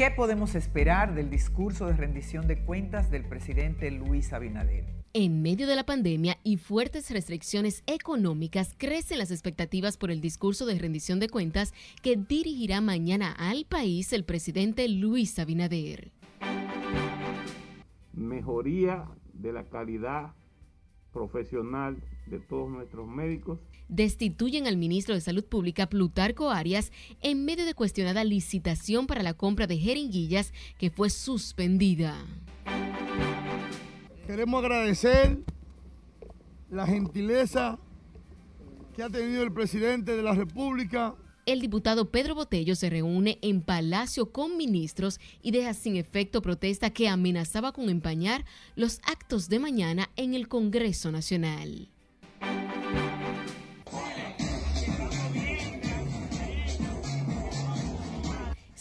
[0.00, 4.86] ¿Qué podemos esperar del discurso de rendición de cuentas del presidente Luis Abinader?
[5.12, 10.64] En medio de la pandemia y fuertes restricciones económicas, crecen las expectativas por el discurso
[10.64, 16.12] de rendición de cuentas que dirigirá mañana al país el presidente Luis Abinader.
[18.14, 19.04] Mejoría
[19.34, 20.32] de la calidad
[21.12, 23.58] profesional de todos nuestros médicos.
[23.90, 29.34] Destituyen al ministro de Salud Pública, Plutarco Arias, en medio de cuestionada licitación para la
[29.34, 32.16] compra de jeringuillas que fue suspendida.
[34.26, 35.40] Queremos agradecer
[36.70, 37.78] la gentileza
[38.94, 43.62] que ha tenido el presidente de la República el diputado Pedro Botello se reúne en
[43.62, 48.44] Palacio con ministros y deja sin efecto protesta que amenazaba con empañar
[48.76, 51.88] los actos de mañana en el Congreso Nacional.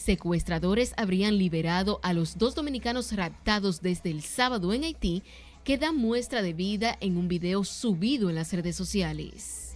[0.09, 5.21] Secuestradores habrían liberado a los dos dominicanos raptados desde el sábado en Haití,
[5.63, 9.75] que da muestra de vida en un video subido en las redes sociales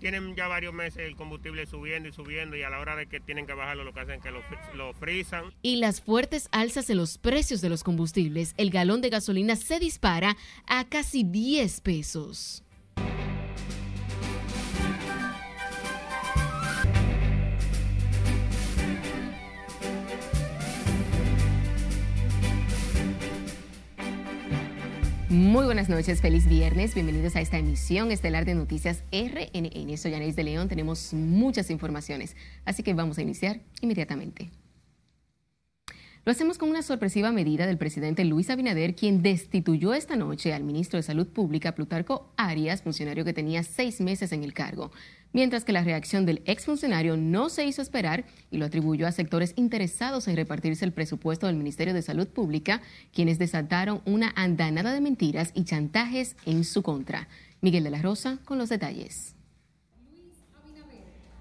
[0.00, 3.18] tienen ya varios meses el combustible subiendo y subiendo y a la hora de que
[3.18, 4.40] tienen que bajarlo lo que hacen es que lo,
[4.74, 5.52] lo frisan.
[5.60, 9.80] Y las fuertes alzas en los precios de los combustibles, el galón de gasolina se
[9.80, 10.36] dispara
[10.66, 12.62] a casi 10 pesos.
[25.30, 29.94] Muy buenas noches, feliz viernes, bienvenidos a esta emisión estelar de Noticias RNN.
[29.98, 32.34] Soy Anais de León, tenemos muchas informaciones,
[32.64, 34.50] así que vamos a iniciar inmediatamente.
[36.24, 40.64] Lo hacemos con una sorpresiva medida del presidente Luis Abinader, quien destituyó esta noche al
[40.64, 44.90] ministro de Salud Pública, Plutarco Arias, funcionario que tenía seis meses en el cargo,
[45.32, 49.54] mientras que la reacción del exfuncionario no se hizo esperar y lo atribuyó a sectores
[49.56, 55.00] interesados en repartirse el presupuesto del Ministerio de Salud Pública, quienes desataron una andanada de
[55.00, 57.28] mentiras y chantajes en su contra.
[57.60, 59.34] Miguel de la Rosa con los detalles.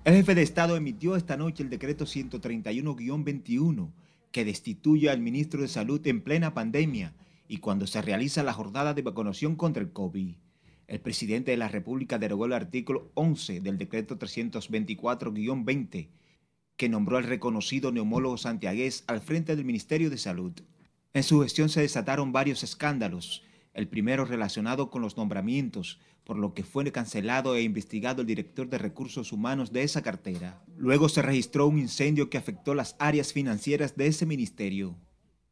[0.06, 3.90] El jefe de Estado emitió esta noche el decreto 131-21
[4.38, 7.16] que destituye al ministro de Salud en plena pandemia
[7.48, 10.36] y cuando se realiza la jornada de vacunación contra el COVID.
[10.86, 16.10] El presidente de la República derogó el artículo 11 del decreto 324-20
[16.76, 20.54] que nombró al reconocido neumólogo santiagués al frente del Ministerio de Salud.
[21.16, 23.44] En su gestión se desataron varios escándalos,
[23.74, 28.68] el primero relacionado con los nombramientos, por lo que fue cancelado e investigado el director
[28.68, 30.62] de recursos humanos de esa cartera.
[30.76, 34.98] Luego se registró un incendio que afectó las áreas financieras de ese ministerio.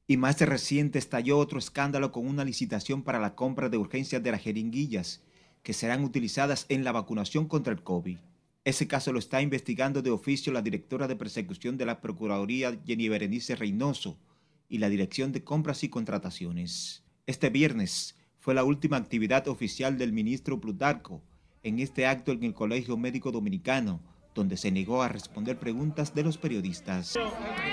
[0.05, 4.21] Y más de reciente estalló otro escándalo con una licitación para la compra de urgencias
[4.21, 5.23] de las jeringuillas,
[5.63, 8.17] que serán utilizadas en la vacunación contra el COVID.
[8.65, 13.07] Ese caso lo está investigando de oficio la directora de persecución de la Procuraduría Jenny
[13.07, 14.19] Berenice Reynoso
[14.67, 17.03] y la Dirección de Compras y Contrataciones.
[17.27, 21.23] Este viernes, fue la última actividad oficial del ministro Plutarco
[21.63, 23.99] en este acto en el Colegio Médico Dominicano,
[24.35, 27.17] donde se negó a responder preguntas de los periodistas.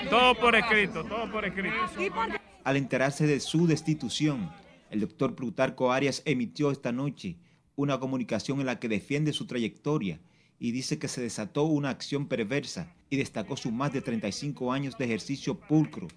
[0.09, 1.75] Todo por escrito, todo por escrito.
[2.63, 4.49] Al enterarse de su destitución,
[4.89, 7.37] el doctor Plutarco Arias emitió esta noche
[7.75, 10.21] una comunicación en la que defiende su trayectoria
[10.57, 14.97] y dice que se desató una acción perversa y destacó sus más de 35 años
[14.97, 16.07] de ejercicio pulcro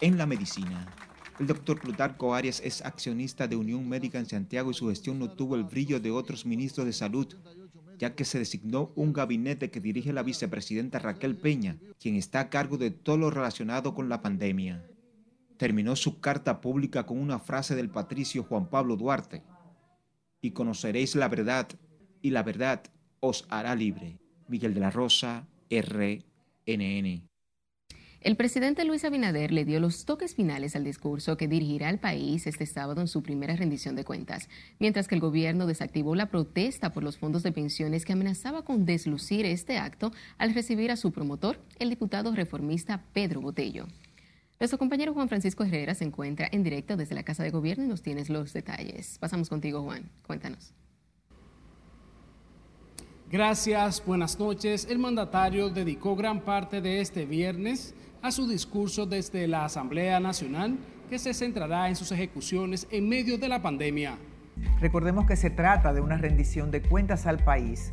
[0.00, 0.86] en la medicina.
[1.38, 5.30] El doctor Plutarco Arias es accionista de Unión Médica en Santiago y su gestión no
[5.30, 7.26] tuvo el brillo de otros ministros de salud,
[7.98, 12.48] ya que se designó un gabinete que dirige la vicepresidenta Raquel Peña, quien está a
[12.48, 14.86] cargo de todo lo relacionado con la pandemia.
[15.58, 19.42] Terminó su carta pública con una frase del patricio Juan Pablo Duarte,
[20.40, 21.68] y conoceréis la verdad,
[22.22, 22.82] y la verdad
[23.20, 24.18] os hará libre.
[24.48, 27.28] Miguel de la Rosa, RNN.
[28.26, 32.48] El presidente Luis Abinader le dio los toques finales al discurso que dirigirá al país
[32.48, 34.48] este sábado en su primera rendición de cuentas,
[34.80, 38.84] mientras que el gobierno desactivó la protesta por los fondos de pensiones que amenazaba con
[38.84, 43.86] deslucir este acto al recibir a su promotor, el diputado reformista Pedro Botello.
[44.58, 47.86] Nuestro compañero Juan Francisco Herrera se encuentra en directo desde la Casa de Gobierno y
[47.86, 49.18] nos tienes los detalles.
[49.20, 50.10] Pasamos contigo, Juan.
[50.26, 50.74] Cuéntanos.
[53.30, 54.86] Gracias, buenas noches.
[54.90, 60.78] El mandatario dedicó gran parte de este viernes a su discurso desde la Asamblea Nacional,
[61.08, 64.18] que se centrará en sus ejecuciones en medio de la pandemia.
[64.80, 67.92] Recordemos que se trata de una rendición de cuentas al país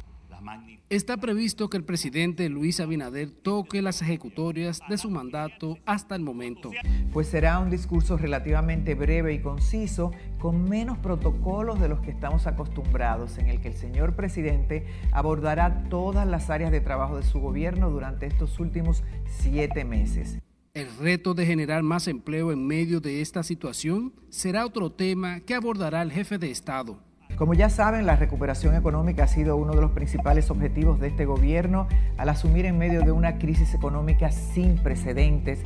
[0.89, 6.21] Está previsto que el presidente Luis Abinader toque las ejecutorias de su mandato hasta el
[6.21, 6.71] momento.
[7.11, 12.47] Pues será un discurso relativamente breve y conciso, con menos protocolos de los que estamos
[12.47, 17.39] acostumbrados, en el que el señor presidente abordará todas las áreas de trabajo de su
[17.39, 20.39] gobierno durante estos últimos siete meses.
[20.73, 25.53] El reto de generar más empleo en medio de esta situación será otro tema que
[25.53, 26.99] abordará el jefe de Estado.
[27.37, 31.25] Como ya saben, la recuperación económica ha sido uno de los principales objetivos de este
[31.25, 31.87] gobierno
[32.17, 35.59] al asumir en medio de una crisis económica sin precedentes.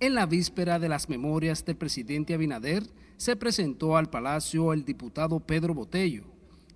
[0.00, 2.82] En la víspera de las memorias del presidente Abinader,
[3.16, 6.24] se presentó al Palacio el diputado Pedro Botello,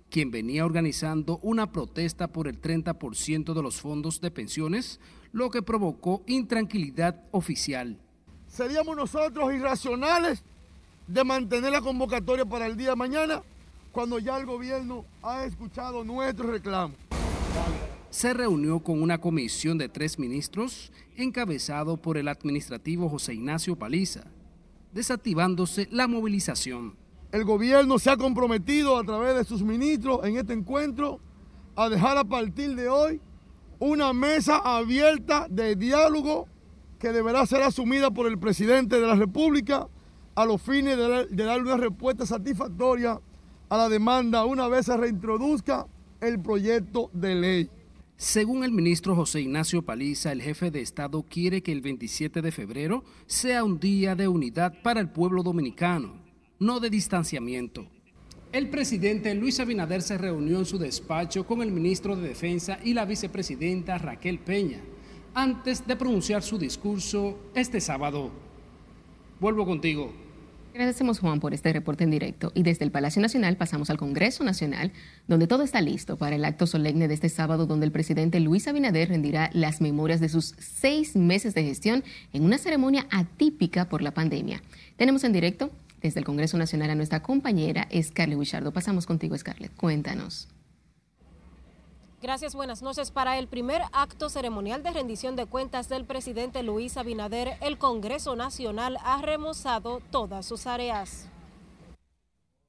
[0.09, 4.99] quien venía organizando una protesta por el 30% de los fondos de pensiones
[5.33, 7.99] lo que provocó intranquilidad oficial.
[8.47, 10.43] ¿Seríamos nosotros irracionales
[11.07, 13.43] de mantener la convocatoria para el día de mañana
[13.91, 16.95] cuando ya el gobierno ha escuchado nuestro reclamo?
[18.09, 24.25] Se reunió con una comisión de tres ministros encabezado por el administrativo José Ignacio Paliza,
[24.91, 26.95] desactivándose la movilización.
[27.31, 31.21] El gobierno se ha comprometido a través de sus ministros en este encuentro
[31.75, 33.21] a dejar a partir de hoy
[33.79, 36.47] una mesa abierta de diálogo
[36.99, 39.87] que deberá ser asumida por el presidente de la República
[40.35, 43.19] a los fines de, dar una respuesta satisfactoria
[43.71, 45.87] a la demanda una vez se reintroduzca
[46.19, 47.69] el proyecto de ley.
[48.17, 52.51] Según el ministro José Ignacio Paliza, el jefe de Estado quiere que el 27 de
[52.51, 56.15] febrero sea un día de unidad para el pueblo dominicano,
[56.59, 57.87] no de distanciamiento.
[58.51, 62.93] El presidente Luis Abinader se reunió en su despacho con el ministro de Defensa y
[62.93, 64.81] la vicepresidenta Raquel Peña
[65.33, 68.31] antes de pronunciar su discurso este sábado.
[69.39, 70.20] Vuelvo contigo.
[70.73, 74.45] Agradecemos Juan por este reporte en directo y desde el Palacio Nacional pasamos al Congreso
[74.45, 74.93] Nacional,
[75.27, 78.69] donde todo está listo para el acto solemne de este sábado, donde el presidente Luis
[78.69, 84.01] Abinader rendirá las memorias de sus seis meses de gestión en una ceremonia atípica por
[84.01, 84.61] la pandemia.
[84.95, 85.71] Tenemos en directo
[86.01, 88.71] desde el Congreso Nacional a nuestra compañera Scarlett Wichardo.
[88.71, 89.75] Pasamos contigo, Scarlett.
[89.75, 90.47] Cuéntanos.
[92.21, 93.09] Gracias, buenas noches.
[93.09, 98.35] Para el primer acto ceremonial de rendición de cuentas del presidente Luis Abinader, el Congreso
[98.35, 101.27] Nacional ha remozado todas sus áreas.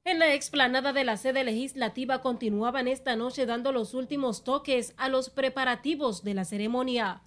[0.05, 5.07] En la explanada de la sede legislativa continuaban esta noche dando los últimos toques a
[5.07, 7.21] los preparativos de la ceremonia.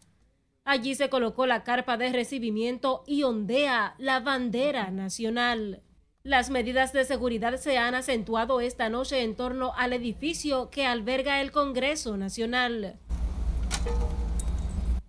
[0.64, 5.81] Allí se colocó la carpa de recibimiento y ondea la bandera nacional.
[6.26, 11.40] Las medidas de seguridad se han acentuado esta noche en torno al edificio que alberga
[11.40, 12.99] el Congreso Nacional.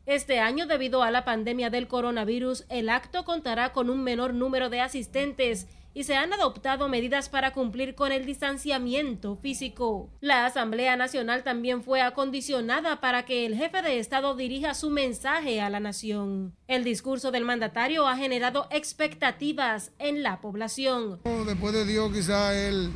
[0.06, 4.70] Este año, debido a la pandemia del coronavirus, el acto contará con un menor número
[4.70, 10.12] de asistentes y se han adoptado medidas para cumplir con el distanciamiento físico.
[10.22, 15.60] La Asamblea Nacional también fue acondicionada para que el jefe de Estado dirija su mensaje
[15.60, 16.54] a la nación.
[16.68, 21.20] El discurso del mandatario ha generado expectativas en la población.
[21.48, 22.92] Después de Dios quizá él...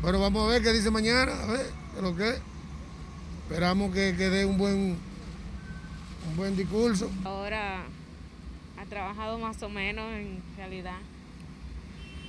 [0.00, 1.66] Bueno, vamos a ver qué dice mañana, a ver,
[2.00, 2.36] lo que
[3.42, 4.96] Esperamos que, que dé un buen,
[6.30, 7.10] un buen discurso.
[7.24, 7.84] Ahora
[8.78, 10.96] ha trabajado más o menos en realidad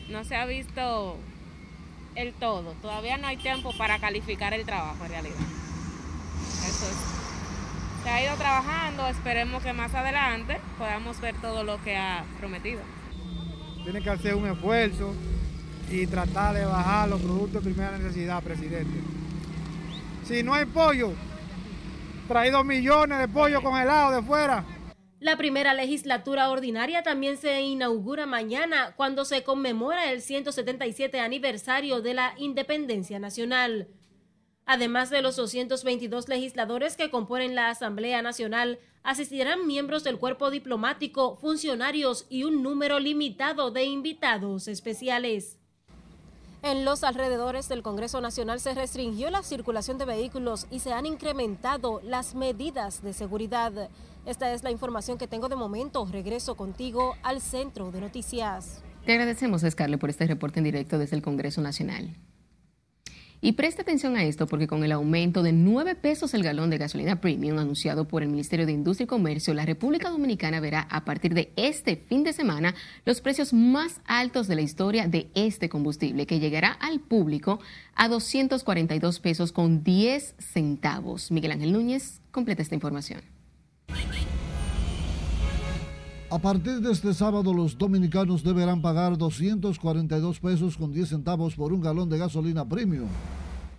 [0.10, 1.18] no se ha visto
[2.16, 2.74] el todo.
[2.82, 5.36] Todavía no hay tiempo para calificar el trabajo en realidad.
[6.66, 8.04] Eso es.
[8.04, 12.82] Se ha ido trabajando, esperemos que más adelante podamos ver todo lo que ha prometido.
[13.84, 15.14] Tiene que hacer un esfuerzo
[15.90, 19.00] y tratar de bajar los productos de primera necesidad, presidente.
[20.26, 21.14] Si no hay pollo,
[22.28, 24.64] traído millones de pollo congelado de fuera,
[25.20, 32.14] la primera legislatura ordinaria también se inaugura mañana cuando se conmemora el 177 aniversario de
[32.14, 33.88] la independencia nacional.
[34.68, 41.38] Además de los 222 legisladores que componen la Asamblea Nacional, asistirán miembros del cuerpo diplomático,
[41.38, 45.58] funcionarios y un número limitado de invitados especiales.
[46.64, 51.06] En los alrededores del Congreso Nacional se restringió la circulación de vehículos y se han
[51.06, 53.90] incrementado las medidas de seguridad.
[54.28, 56.06] Esta es la información que tengo de momento.
[56.06, 58.84] Regreso contigo al centro de noticias.
[59.06, 62.14] Te agradecemos, Scarlett, por este reporte en directo desde el Congreso Nacional.
[63.40, 66.78] Y preste atención a esto porque con el aumento de 9 pesos el galón de
[66.78, 71.06] gasolina premium anunciado por el Ministerio de Industria y Comercio, la República Dominicana verá a
[71.06, 75.70] partir de este fin de semana los precios más altos de la historia de este
[75.70, 77.60] combustible, que llegará al público
[77.96, 81.32] a 242 pesos con 10 centavos.
[81.32, 83.37] Miguel Ángel Núñez completa esta información.
[86.30, 91.72] A partir de este sábado, los dominicanos deberán pagar 242 pesos con 10 centavos por
[91.72, 93.08] un galón de gasolina premium.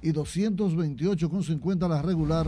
[0.01, 2.47] y 228,50 la regular,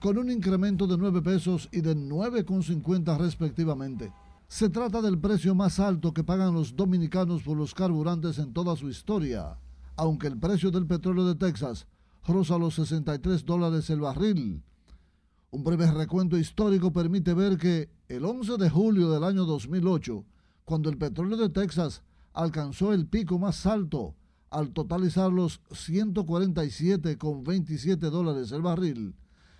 [0.00, 4.12] con un incremento de 9 pesos y de 9,50 respectivamente.
[4.48, 8.76] Se trata del precio más alto que pagan los dominicanos por los carburantes en toda
[8.76, 9.56] su historia,
[9.96, 11.86] aunque el precio del petróleo de Texas
[12.26, 14.62] roza los 63 dólares el barril.
[15.54, 20.24] Un breve recuento histórico permite ver que el 11 de julio del año 2008,
[20.64, 24.14] cuando el petróleo de Texas alcanzó el pico más alto
[24.48, 29.14] al totalizar los 147,27 dólares el barril,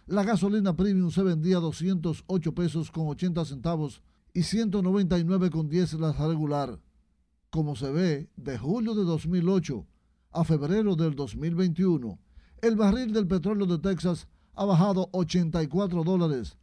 [0.07, 4.01] la gasolina premium se vendía a 208 pesos con 80 centavos
[4.33, 6.81] y 199,10 la regular.
[7.51, 9.87] Como se ve, de julio de 2008
[10.31, 12.19] a febrero del 2021,
[12.63, 16.57] el barril del petróleo de Texas ha bajado 84 dólares,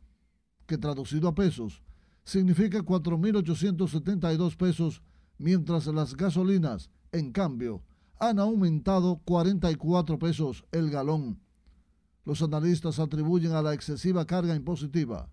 [0.66, 1.82] que traducido a pesos
[2.24, 5.02] significa 4.872 pesos,
[5.38, 7.82] mientras las gasolinas, en cambio,
[8.20, 11.40] han aumentado 44 pesos el galón.
[12.26, 15.30] Los analistas atribuyen a la excesiva carga impositiva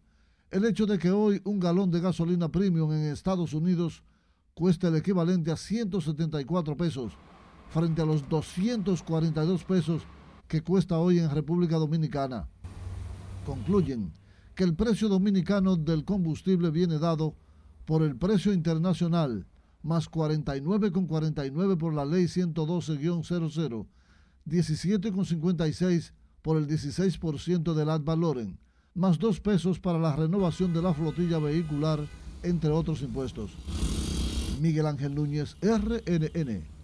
[0.50, 4.02] el hecho de que hoy un galón de gasolina premium en Estados Unidos
[4.54, 7.12] cuesta el equivalente a 174 pesos
[7.70, 10.02] frente a los 242 pesos
[10.48, 12.48] que cuesta hoy en República Dominicana.
[13.44, 14.12] Concluyen
[14.54, 17.34] que el precio dominicano del combustible viene dado
[17.84, 19.46] por el precio internacional
[19.82, 23.86] más 49,49 por la ley 112-00,
[24.46, 26.12] 17,56
[26.42, 28.56] por el 16% del ad valorem,
[28.94, 32.00] más dos pesos para la renovación de la flotilla vehicular,
[32.42, 33.52] entre otros impuestos.
[34.60, 36.75] Miguel Ángel Núñez, RNN.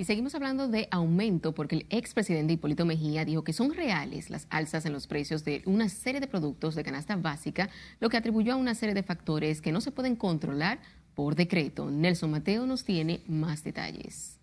[0.00, 4.46] Y seguimos hablando de aumento porque el expresidente Hipólito Mejía dijo que son reales las
[4.48, 8.54] alzas en los precios de una serie de productos de canasta básica, lo que atribuyó
[8.54, 10.80] a una serie de factores que no se pueden controlar
[11.14, 11.90] por decreto.
[11.90, 14.38] Nelson Mateo nos tiene más detalles.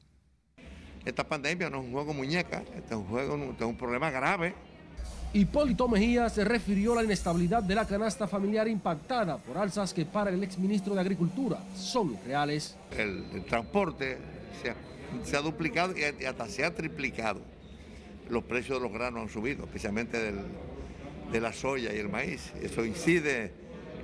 [1.04, 4.12] Esta pandemia no es un juego muñeca, este es un juego, este es un problema
[4.12, 4.54] grave
[5.34, 10.06] Hipólito Mejía se refirió a la inestabilidad de la canasta familiar impactada por alzas que
[10.06, 12.78] para el exministro de Agricultura son reales.
[12.98, 14.18] El, transporte
[15.24, 17.42] se ha, duplicado y hasta se ha triplicado.
[18.30, 20.34] Los precios de los granos han subido, especialmente
[21.32, 22.54] de la soya y el maíz.
[22.62, 23.52] Eso incide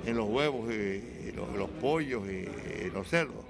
[0.05, 3.43] en los huevos y, los, pollos y los cerdos.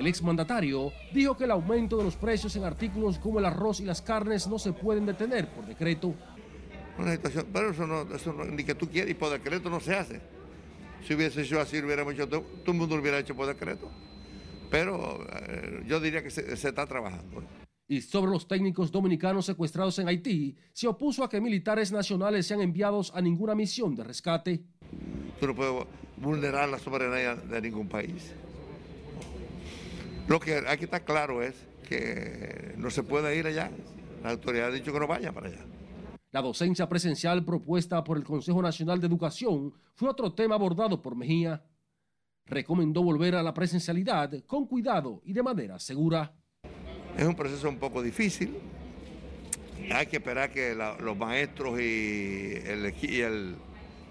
[0.00, 3.84] El exmandatario dijo que el aumento de los precios en artículos como el arroz y
[3.84, 6.14] las carnes no se pueden detener por decreto.
[6.98, 9.94] Una situación, pero eso no, eso ni que tú quieras y por decreto no se
[9.94, 10.22] hace.
[11.06, 13.90] Si hubiese sido así, hubiéramos hecho, todo el mundo lo hubiera hecho por decreto.
[14.70, 17.42] Pero eh, yo diría que se, se está trabajando.
[17.88, 22.60] Y sobre los técnicos dominicanos secuestrados en Haití, se opuso a que militares nacionales sean
[22.60, 24.62] enviados a ninguna misión de rescate.
[25.40, 25.86] Tú no puedes
[26.16, 28.32] vulnerar la soberanía de ningún país.
[30.28, 33.72] Lo que hay que estar claro es que no se puede ir allá.
[34.22, 35.64] La autoridad ha dicho que no vaya para allá.
[36.30, 41.16] La docencia presencial propuesta por el Consejo Nacional de Educación fue otro tema abordado por
[41.16, 41.64] Mejía.
[42.50, 46.34] Recomendó volver a la presencialidad con cuidado y de manera segura.
[47.16, 48.56] Es un proceso un poco difícil.
[49.92, 52.54] Hay que esperar que los maestros y,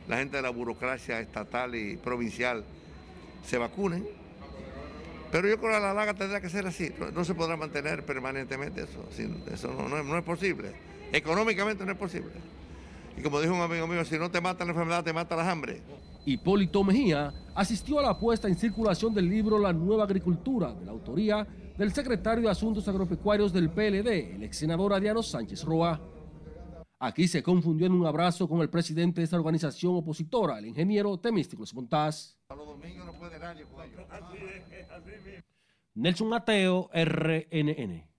[0.08, 2.64] la gente de la burocracia estatal y provincial
[3.44, 4.06] se vacunen
[5.32, 6.92] pero yo creo que la larga tendrá que ser así.
[7.14, 9.08] No, se podrá mantener permanentemente eso.
[9.52, 10.72] Eso no, es, posible.
[11.12, 12.32] Económicamente no es posible.
[13.16, 15.50] Y como dijo un amigo mío, si no te mata la enfermedad, te mata la
[15.50, 15.82] hambre.
[16.26, 20.92] Hipólito Mejía asistió a la puesta en circulación del libro La Nueva Agricultura, de la
[20.92, 21.48] autoría
[21.78, 26.00] del secretario de Asuntos Agropecuarios del PLD, el ex senador Adriano Sánchez Roa.
[27.00, 31.18] Aquí se confundió en un abrazo con el presidente de esta organización opositora, el ingeniero
[31.18, 32.38] Temísticos Montaz.
[35.96, 38.10] Nelson Mateo, RNN.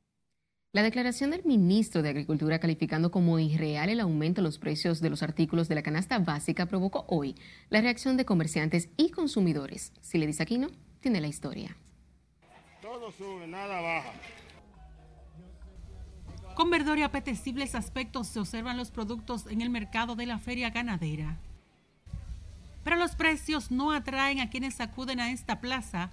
[0.72, 5.10] La declaración del ministro de Agricultura calificando como irreal el aumento en los precios de
[5.10, 7.34] los artículos de la canasta básica provocó hoy
[7.70, 9.92] la reacción de comerciantes y consumidores.
[10.00, 10.68] Si le dice aquí no,
[11.00, 11.76] tiene la historia.
[12.80, 14.12] Todo sube, nada baja.
[16.54, 20.70] Con verdor y apetecibles aspectos se observan los productos en el mercado de la feria
[20.70, 21.40] ganadera.
[22.84, 26.12] Pero los precios no atraen a quienes acuden a esta plaza,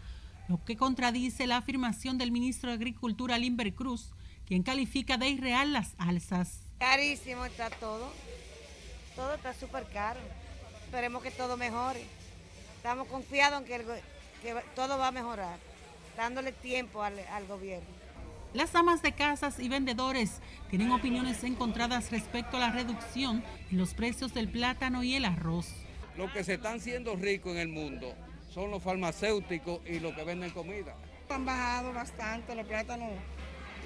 [0.49, 4.15] lo que contradice la afirmación del ministro de Agricultura, Limber Cruz,
[4.47, 6.61] quien califica de irreal las alzas.
[6.79, 8.11] Carísimo está todo.
[9.15, 10.19] Todo está súper caro.
[10.85, 12.03] Esperemos que todo mejore.
[12.77, 15.59] Estamos confiados en que, todo va a mejorar,
[16.15, 17.87] dándole tiempo al, al gobierno.
[18.53, 20.39] Las amas de casas y vendedores
[20.69, 25.67] tienen opiniones encontradas respecto a la reducción en los precios del plátano y el arroz
[26.17, 28.13] los que se están siendo ricos en el mundo
[28.51, 30.95] son los farmacéuticos y los que venden comida.
[31.29, 33.11] Han bajado bastante los plátanos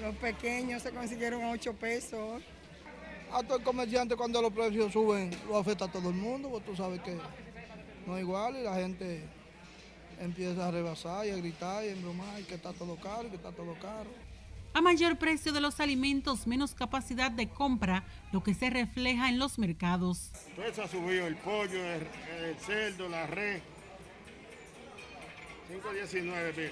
[0.02, 2.42] Los pequeños se consiguieron a 8 pesos.
[3.32, 6.74] Hasta el comerciante cuando los precios suben lo afecta a todo el mundo, pues tú
[6.74, 7.16] sabes que
[8.06, 9.22] no es igual y la gente
[10.20, 13.36] empieza a rebasar y a gritar y a embromar y que está todo caro, que
[13.36, 14.10] está todo caro.
[14.74, 19.38] A mayor precio de los alimentos, menos capacidad de compra, lo que se refleja en
[19.38, 20.30] los mercados.
[20.56, 22.06] Todo eso ha subido, el pollo, el,
[22.44, 23.60] el cerdo, la red.
[25.70, 26.70] 5.19 mil.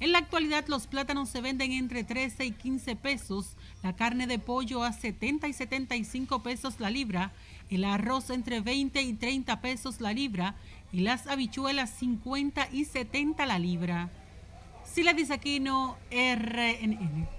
[0.00, 4.38] En la actualidad los plátanos se venden entre 13 y 15 pesos, la carne de
[4.38, 7.32] pollo a 70 y 75 pesos la libra,
[7.68, 10.54] el arroz entre 20 y 30 pesos la libra
[10.92, 14.10] y las habichuelas 50 y 70 la libra.
[14.84, 17.37] Sila Disaquino, RNN.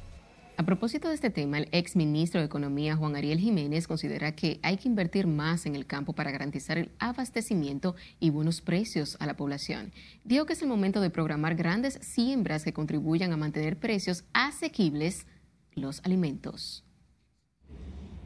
[0.59, 4.59] A propósito de este tema, el ex ministro de Economía Juan Ariel Jiménez considera que
[4.61, 9.25] hay que invertir más en el campo para garantizar el abastecimiento y buenos precios a
[9.25, 9.93] la población.
[10.25, 15.27] Dijo que es el momento de programar grandes siembras que contribuyan a mantener precios asequibles
[15.75, 16.83] los alimentos.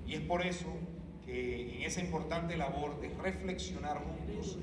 [0.08, 0.74] Y es por eso
[1.28, 4.58] que en esa importante labor de reflexionar juntos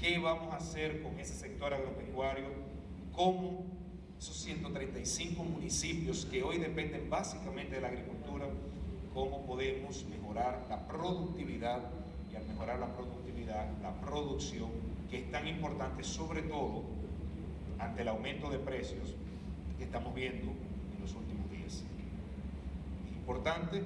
[0.00, 2.46] qué vamos a hacer con ese sector agropecuario,
[3.12, 3.81] cómo
[4.22, 8.46] esos 135 municipios que hoy dependen básicamente de la agricultura,
[9.12, 11.80] cómo podemos mejorar la productividad
[12.32, 14.70] y al mejorar la productividad, la producción,
[15.10, 16.84] que es tan importante sobre todo
[17.80, 19.12] ante el aumento de precios
[19.76, 21.82] que estamos viendo en los últimos días.
[23.04, 23.82] Es importante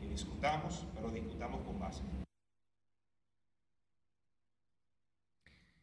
[0.00, 2.02] que discutamos, pero discutamos con base.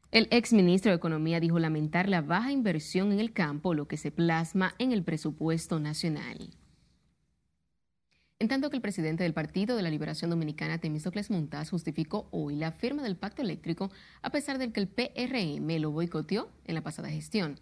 [0.09, 3.97] El ex ministro de Economía dijo lamentar la baja inversión en el campo, lo que
[3.97, 6.55] se plasma en el presupuesto nacional.
[8.39, 12.55] En tanto que el presidente del Partido de la Liberación Dominicana, Temístocles Montaz, justificó hoy
[12.55, 16.83] la firma del pacto eléctrico a pesar de que el PRM lo boicoteó en la
[16.83, 17.59] pasada gestión.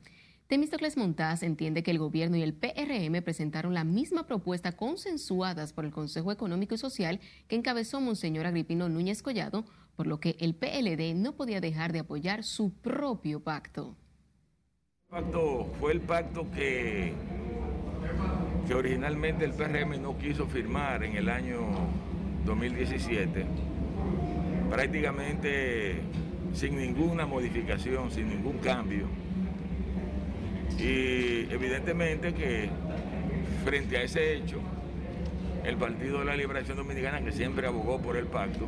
[0.47, 5.85] Temístocles Montaz entiende que el gobierno y el PRM presentaron la misma propuesta consensuadas por
[5.85, 10.55] el Consejo Económico y Social que encabezó Monseñor Agripino Núñez Collado, por lo que el
[10.55, 13.95] PLD no podía dejar de apoyar su propio pacto.
[15.09, 17.13] El pacto fue el pacto que,
[18.67, 21.59] que originalmente el PRM no quiso firmar en el año
[22.45, 23.45] 2017,
[24.69, 26.01] prácticamente
[26.53, 29.07] sin ninguna modificación, sin ningún cambio.
[30.77, 32.69] Y evidentemente que
[33.63, 34.59] frente a ese hecho,
[35.63, 38.67] el Partido de la Liberación Dominicana, que siempre abogó por el pacto,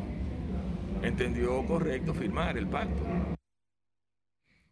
[1.02, 3.04] entendió correcto firmar el pacto.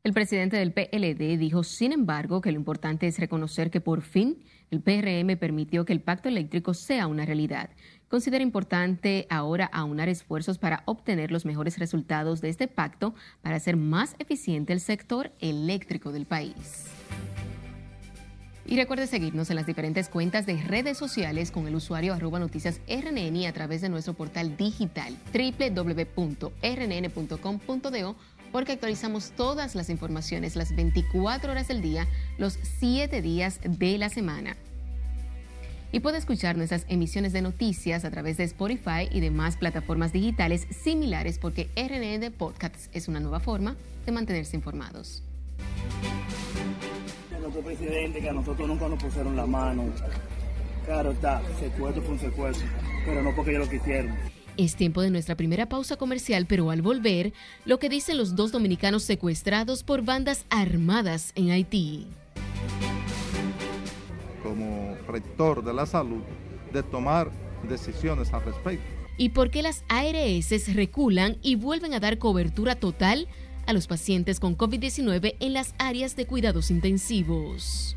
[0.07, 4.45] El presidente del PLD dijo, sin embargo, que lo importante es reconocer que por fin
[4.71, 7.71] el PRM permitió que el pacto eléctrico sea una realidad.
[8.07, 13.77] Considera importante ahora aunar esfuerzos para obtener los mejores resultados de este pacto para hacer
[13.77, 16.85] más eficiente el sector eléctrico del país.
[18.69, 22.81] Y recuerde seguirnos en las diferentes cuentas de redes sociales con el usuario arroba noticias
[22.89, 26.57] RNN a través de nuestro portal digital www.rnn.com.do
[28.51, 34.09] porque actualizamos todas las informaciones las 24 horas del día, los 7 días de la
[34.09, 34.57] semana.
[35.93, 40.67] Y puede escuchar nuestras emisiones de noticias a través de Spotify y demás plataformas digitales
[40.71, 45.23] similares porque RNN Podcasts es una nueva forma de mantenerse informados
[47.47, 49.85] nuestro presidente que a nosotros nunca nos pusieron la mano.
[50.85, 52.67] Claro está, secuestro fue un secuestro,
[53.05, 54.15] pero no porque ellos lo quisieron.
[54.57, 57.33] Es tiempo de nuestra primera pausa comercial, pero al volver,
[57.65, 62.07] lo que dicen los dos dominicanos secuestrados por bandas armadas en Haití.
[64.43, 66.23] Como rector de la salud,
[66.73, 67.31] de tomar
[67.69, 68.85] decisiones al respecto.
[69.19, 73.29] ¿Y por qué las ARS reculan y vuelven a dar cobertura total
[73.67, 77.97] a los pacientes con COVID-19 en las áreas de cuidados intensivos.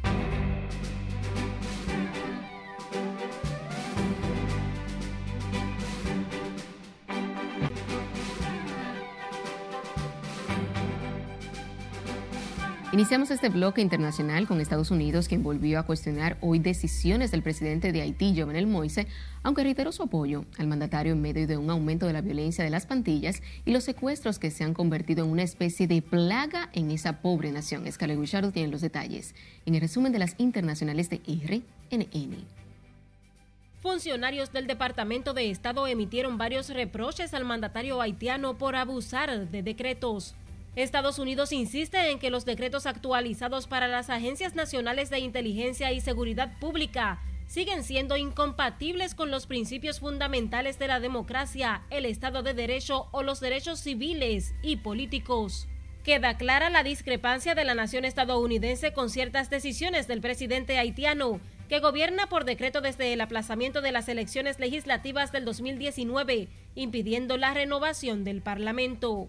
[12.99, 17.93] Iniciamos este bloque internacional con Estados Unidos, quien volvió a cuestionar hoy decisiones del presidente
[17.93, 19.07] de Haití, Jovenel Moise,
[19.41, 22.69] aunque reiteró su apoyo al mandatario en medio de un aumento de la violencia de
[22.69, 26.91] las pandillas y los secuestros que se han convertido en una especie de plaga en
[26.91, 27.87] esa pobre nación.
[27.87, 29.33] Escala Guichardo tiene los detalles
[29.65, 32.35] en el resumen de las internacionales de RNN.
[33.81, 40.35] Funcionarios del Departamento de Estado emitieron varios reproches al mandatario haitiano por abusar de decretos.
[40.79, 45.99] Estados Unidos insiste en que los decretos actualizados para las agencias nacionales de inteligencia y
[45.99, 52.53] seguridad pública siguen siendo incompatibles con los principios fundamentales de la democracia, el Estado de
[52.53, 55.67] Derecho o los derechos civiles y políticos.
[56.03, 61.79] Queda clara la discrepancia de la nación estadounidense con ciertas decisiones del presidente haitiano, que
[61.79, 68.23] gobierna por decreto desde el aplazamiento de las elecciones legislativas del 2019, impidiendo la renovación
[68.23, 69.27] del Parlamento.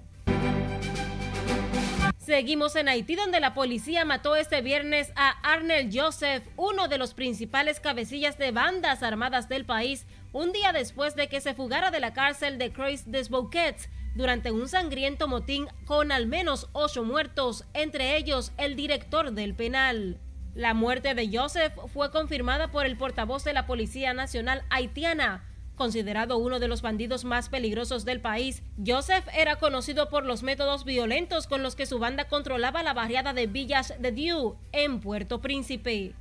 [2.20, 7.14] Seguimos en Haití, donde la policía mató este viernes a Arnel Joseph, uno de los
[7.14, 11.98] principales cabecillas de bandas armadas del país, un día después de que se fugara de
[11.98, 17.64] la cárcel de Croix des Bouquets durante un sangriento motín con al menos ocho muertos,
[17.72, 20.20] entre ellos el director del penal.
[20.54, 25.49] La muerte de Joseph fue confirmada por el portavoz de la Policía Nacional haitiana,
[25.80, 30.84] Considerado uno de los bandidos más peligrosos del país, Joseph era conocido por los métodos
[30.84, 35.40] violentos con los que su banda controlaba la barriada de Villas de Dieu en Puerto
[35.40, 36.12] Príncipe.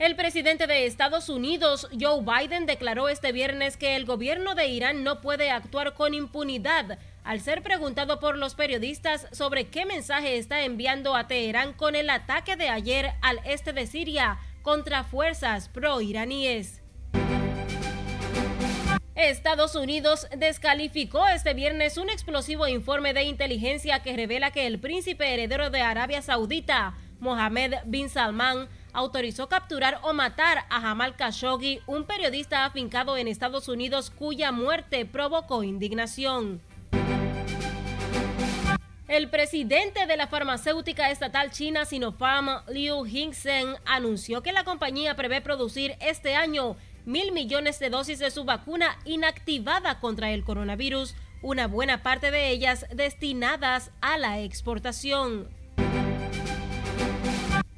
[0.00, 5.04] El presidente de Estados Unidos, Joe Biden, declaró este viernes que el gobierno de Irán
[5.04, 10.64] no puede actuar con impunidad al ser preguntado por los periodistas sobre qué mensaje está
[10.64, 16.82] enviando a Teherán con el ataque de ayer al este de Siria contra fuerzas pro-iraníes.
[19.18, 25.34] Estados Unidos descalificó este viernes un explosivo informe de inteligencia que revela que el príncipe
[25.34, 32.04] heredero de Arabia Saudita, Mohammed bin Salman, autorizó capturar o matar a Jamal Khashoggi, un
[32.04, 36.62] periodista afincado en Estados Unidos cuya muerte provocó indignación.
[39.08, 45.40] El presidente de la farmacéutica estatal china Sinopharm, Liu Hingsen, anunció que la compañía prevé
[45.40, 46.76] producir este año
[47.08, 52.50] mil millones de dosis de su vacuna inactivada contra el coronavirus, una buena parte de
[52.50, 55.48] ellas destinadas a la exportación.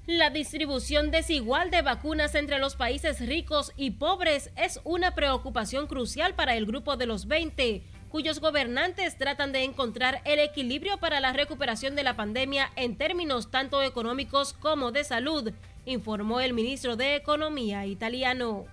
[0.08, 6.34] La distribución desigual de vacunas entre los países ricos y pobres es una preocupación crucial
[6.34, 11.32] para el grupo de los 20, cuyos gobernantes tratan de encontrar el equilibrio para la
[11.32, 15.52] recuperación de la pandemia en términos tanto económicos como de salud,
[15.86, 18.66] informó el ministro de Economía italiano.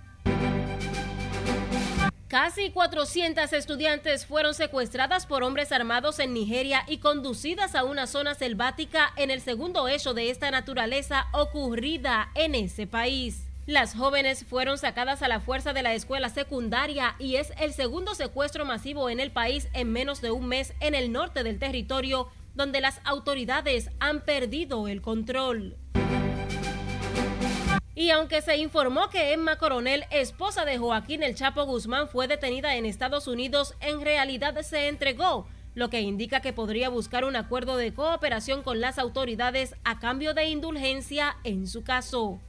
[2.27, 8.35] Casi 400 estudiantes fueron secuestradas por hombres armados en Nigeria y conducidas a una zona
[8.35, 13.45] selvática en el segundo hecho de esta naturaleza ocurrida en ese país.
[13.65, 18.13] Las jóvenes fueron sacadas a la fuerza de la escuela secundaria y es el segundo
[18.13, 22.27] secuestro masivo en el país en menos de un mes en el norte del territorio,
[22.55, 25.77] donde las autoridades han perdido el control.
[27.97, 32.75] Y aunque se informó que Emma Coronel, esposa de Joaquín El Chapo Guzmán, fue detenida
[32.75, 37.75] en Estados Unidos, en realidad se entregó, lo que indica que podría buscar un acuerdo
[37.75, 42.39] de cooperación con las autoridades a cambio de indulgencia en su caso.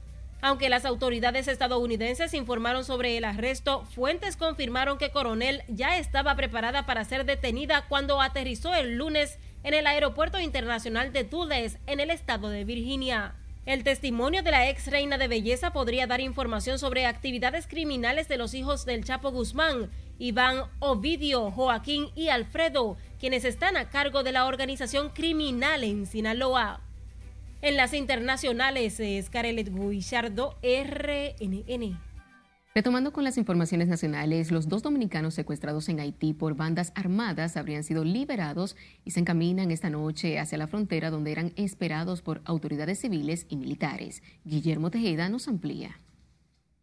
[0.43, 6.85] Aunque las autoridades estadounidenses informaron sobre el arresto, fuentes confirmaron que Coronel ya estaba preparada
[6.85, 12.11] para ser detenida cuando aterrizó el lunes en el Aeropuerto Internacional de Dulles, en el
[12.11, 13.38] estado de Virginia.
[13.69, 18.35] El testimonio de la ex reina de belleza podría dar información sobre actividades criminales de
[18.35, 24.31] los hijos del Chapo Guzmán, Iván, Ovidio, Joaquín y Alfredo, quienes están a cargo de
[24.31, 26.81] la organización criminal en Sinaloa.
[27.61, 32.08] En las internacionales es Carelet Guillardo, RNN.
[32.75, 37.83] Retomando con las informaciones nacionales, los dos dominicanos secuestrados en Haití por bandas armadas habrían
[37.83, 42.99] sido liberados y se encaminan esta noche hacia la frontera donde eran esperados por autoridades
[42.99, 44.21] civiles y militares.
[44.43, 45.99] Guillermo Tejeda nos amplía.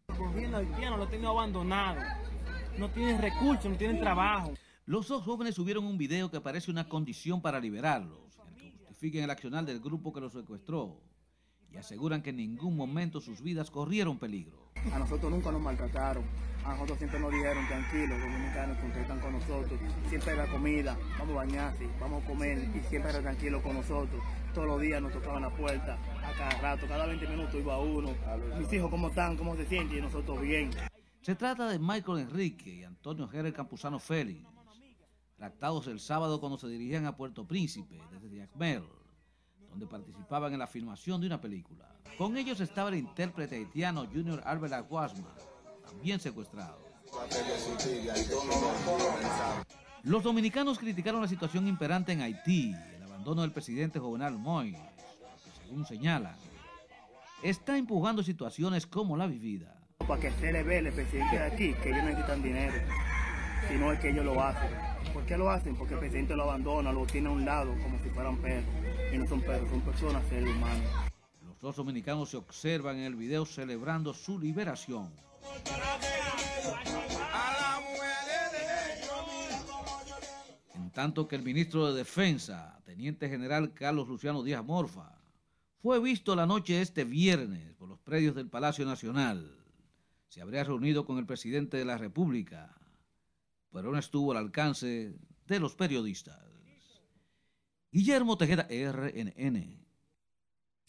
[0.09, 2.01] El gobierno haitiano lo tiene abandonado,
[2.77, 4.55] no tienen recursos, no tienen trabajo.
[4.85, 8.77] Los dos jóvenes subieron un video que parece una condición para liberarlos, en el que
[8.79, 10.99] justifiquen el accional del grupo que los secuestró
[11.71, 14.57] y aseguran que en ningún momento sus vidas corrieron peligro.
[14.93, 16.23] A nosotros nunca nos maltrataron.
[16.63, 19.79] A nosotros siempre nos dijeron, tranquilos, los dominicanos están con nosotros.
[20.09, 24.21] Siempre era comida, vamos a bañarse, vamos a comer y siempre era tranquilo con nosotros.
[24.53, 28.09] Todos los días nos tocaban la puerta, a cada rato, cada 20 minutos iba uno.
[28.57, 29.37] Mis hijos, ¿cómo están?
[29.37, 29.99] ¿Cómo se sienten?
[29.99, 30.71] Y nosotros bien.
[31.21, 34.45] Se trata de Michael Enrique y Antonio Jerez Campuzano Félix,
[35.35, 38.83] tratados el sábado cuando se dirigían a Puerto Príncipe desde Diacmel
[39.77, 41.87] donde participaban en la filmación de una película.
[42.17, 45.35] Con ellos estaba el intérprete haitiano Junior Albert Aguasma,
[45.85, 46.79] también secuestrado.
[50.03, 54.81] Los dominicanos criticaron la situación imperante en Haití, el abandono del presidente Jovenal Moïse,
[55.43, 56.35] que según señalan,
[57.43, 59.75] está empujando situaciones como la vivida.
[60.07, 62.73] Para que se le vea el presidente de aquí que ellos necesitan dinero,
[63.69, 64.69] si no es que ellos lo hacen.
[65.13, 65.75] ¿Por qué lo hacen?
[65.75, 68.86] Porque el presidente lo abandona, lo tiene a un lado como si fueran perros.
[69.11, 70.89] Y no son perros, son personas, seres humanos.
[71.41, 75.11] Los dos dominicanos se observan en el video celebrando su liberación.
[80.75, 85.17] En tanto que el ministro de Defensa, Teniente General Carlos Luciano Díaz Morfa,
[85.81, 89.55] fue visto la noche de este viernes por los predios del Palacio Nacional.
[90.27, 92.75] Se habría reunido con el presidente de la República,
[93.71, 95.15] pero no estuvo al alcance
[95.47, 96.56] de los periodistas.
[97.91, 99.87] Guillermo Tejeda, RNN.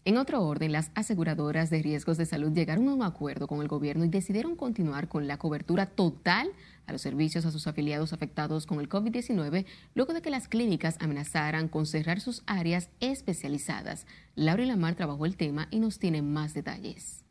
[0.04, 3.68] En otro orden, las aseguradoras de riesgos de salud llegaron a un acuerdo con el
[3.68, 6.50] gobierno y decidieron continuar con la cobertura total
[6.86, 10.96] a los servicios a sus afiliados afectados con el COVID-19 luego de que las clínicas
[11.00, 14.06] amenazaran con cerrar sus áreas especializadas.
[14.34, 17.24] Laura Lamar trabajó el tema y nos tiene más detalles.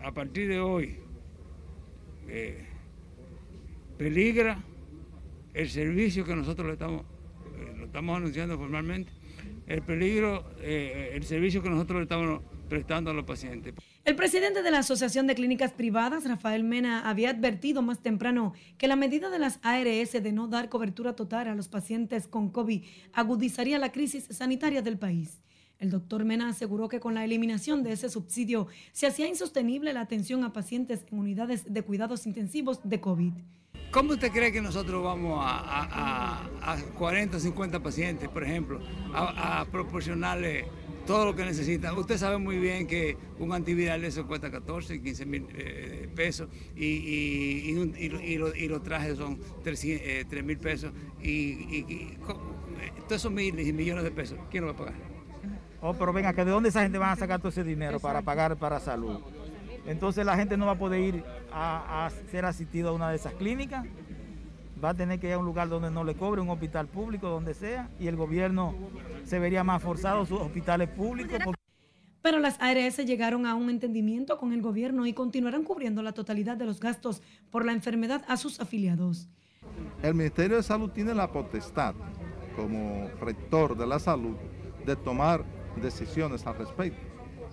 [0.00, 0.98] A partir de hoy,
[2.28, 2.66] eh,
[3.98, 4.64] peligra
[5.54, 7.04] el servicio que nosotros le estamos,
[7.90, 9.10] estamos anunciando formalmente
[9.66, 13.74] el peligro, eh, el servicio que nosotros le estamos prestando a los pacientes.
[14.04, 18.86] El presidente de la Asociación de Clínicas Privadas, Rafael Mena, había advertido más temprano que
[18.86, 22.84] la medida de las ARS de no dar cobertura total a los pacientes con COVID
[23.12, 25.40] agudizaría la crisis sanitaria del país.
[25.80, 30.02] El doctor Mena aseguró que con la eliminación de ese subsidio se hacía insostenible la
[30.02, 33.32] atención a pacientes en unidades de cuidados intensivos de COVID.
[33.90, 36.46] ¿Cómo usted cree que nosotros vamos a,
[36.96, 38.80] 40 o 50 pacientes, por ejemplo,
[39.12, 40.66] a, proporcionarle
[41.08, 41.98] todo lo que necesitan?
[41.98, 47.74] Usted sabe muy bien que un antiviral eso cuesta 14, 15 mil eh, pesos y,
[48.68, 52.14] los trajes son 3 eh, mil pesos y,
[53.08, 54.94] todos esos miles y millones de pesos, ¿quién lo va a pagar?
[55.82, 58.22] Oh, pero venga, ¿que ¿de dónde esa gente va a sacar todo ese dinero para
[58.22, 59.18] pagar para salud?
[59.86, 63.34] Entonces la gente no va a poder ir a, ser asistido a una de esas
[63.34, 63.86] clínicas,
[64.82, 67.28] va a tener que ir a un lugar donde no le cobre, un hospital público,
[67.28, 68.74] donde sea, y el gobierno
[69.24, 71.38] se vería más forzado sus hospitales públicos.
[72.22, 76.56] Pero las ARS llegaron a un entendimiento con el gobierno y continuarán cubriendo la totalidad
[76.56, 79.28] de los gastos por la enfermedad a sus afiliados.
[80.02, 81.94] El Ministerio de Salud tiene la potestad,
[82.56, 84.36] como rector de la salud,
[84.84, 85.44] de tomar
[85.80, 87.00] decisiones al respecto,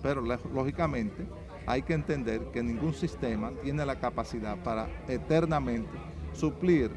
[0.02, 1.26] pero lógicamente
[1.68, 5.90] hay que entender que ningún sistema tiene la capacidad para eternamente
[6.32, 6.90] suplir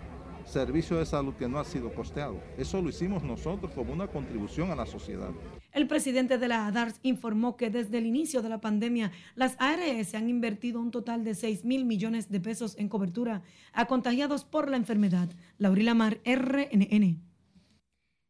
[0.46, 2.42] servicios de salud que no ha sido costeado.
[2.58, 5.30] Eso lo hicimos nosotros como una contribución a la sociedad.
[5.74, 10.16] El presidente de la ADARS informó que desde el inicio de la pandemia, las ARS
[10.16, 14.70] han invertido un total de 6 mil millones de pesos en cobertura a contagiados por
[14.70, 15.30] la enfermedad.
[15.58, 17.20] Laurila Mar, RNN.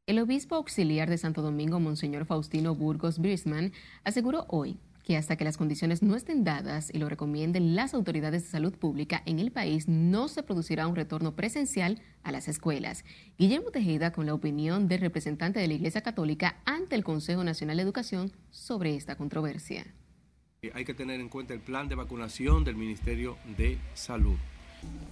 [0.08, 3.74] El obispo auxiliar de Santo Domingo, Monseñor Faustino Burgos Brisman,
[4.04, 4.80] aseguró hoy
[5.12, 8.74] que hasta que las condiciones no estén dadas y lo recomienden las autoridades de salud
[8.74, 13.04] pública en el país, no se producirá un retorno presencial a las escuelas.
[13.38, 17.76] Guillermo Tejeda con la opinión del representante de la Iglesia Católica ante el Consejo Nacional
[17.76, 19.86] de Educación sobre esta controversia.
[20.74, 24.38] Hay que tener en cuenta el plan de vacunación del Ministerio de Salud.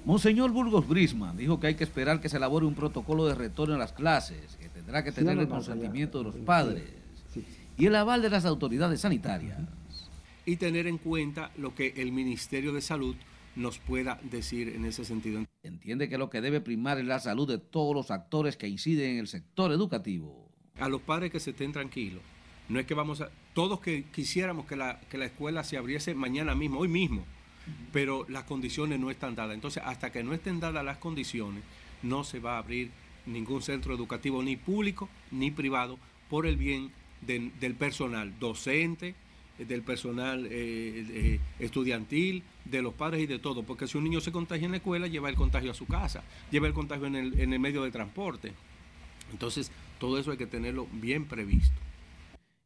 [0.05, 3.75] Monseñor Burgos Brisman dijo que hay que esperar que se elabore un protocolo de retorno
[3.75, 6.85] a las clases, que tendrá que tener el consentimiento de los padres
[7.77, 9.57] y el aval de las autoridades sanitarias
[10.49, 13.15] y tener en cuenta lo que el Ministerio de Salud
[13.55, 15.43] nos pueda decir en ese sentido.
[15.61, 19.11] Entiende que lo que debe primar es la salud de todos los actores que inciden
[19.11, 20.49] en el sector educativo.
[20.79, 22.23] A los padres que se estén tranquilos.
[22.67, 23.29] No es que vamos a...
[23.53, 27.23] Todos que quisiéramos que la, que la escuela se abriese mañana mismo, hoy mismo,
[27.91, 29.53] pero las condiciones no están dadas.
[29.53, 31.63] Entonces, hasta que no estén dadas las condiciones,
[32.01, 32.89] no se va a abrir
[33.27, 39.15] ningún centro educativo, ni público ni privado, por el bien del personal docente,
[39.65, 44.21] del personal eh, eh, estudiantil, de los padres y de todo, porque si un niño
[44.21, 47.15] se contagia en la escuela, lleva el contagio a su casa, lleva el contagio en
[47.15, 48.53] el, en el medio de transporte.
[49.31, 51.75] Entonces, todo eso hay que tenerlo bien previsto.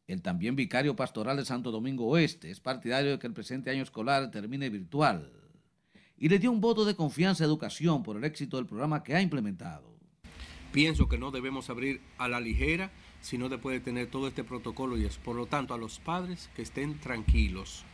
[0.07, 3.83] El también vicario pastoral de Santo Domingo Oeste es partidario de que el presente año
[3.83, 5.31] escolar termine virtual
[6.17, 9.15] y le dio un voto de confianza a educación por el éxito del programa que
[9.15, 9.92] ha implementado.
[10.73, 12.91] Pienso que no debemos abrir a la ligera
[13.23, 16.49] sino después de tener todo este protocolo y es por lo tanto a los padres
[16.55, 17.85] que estén tranquilos.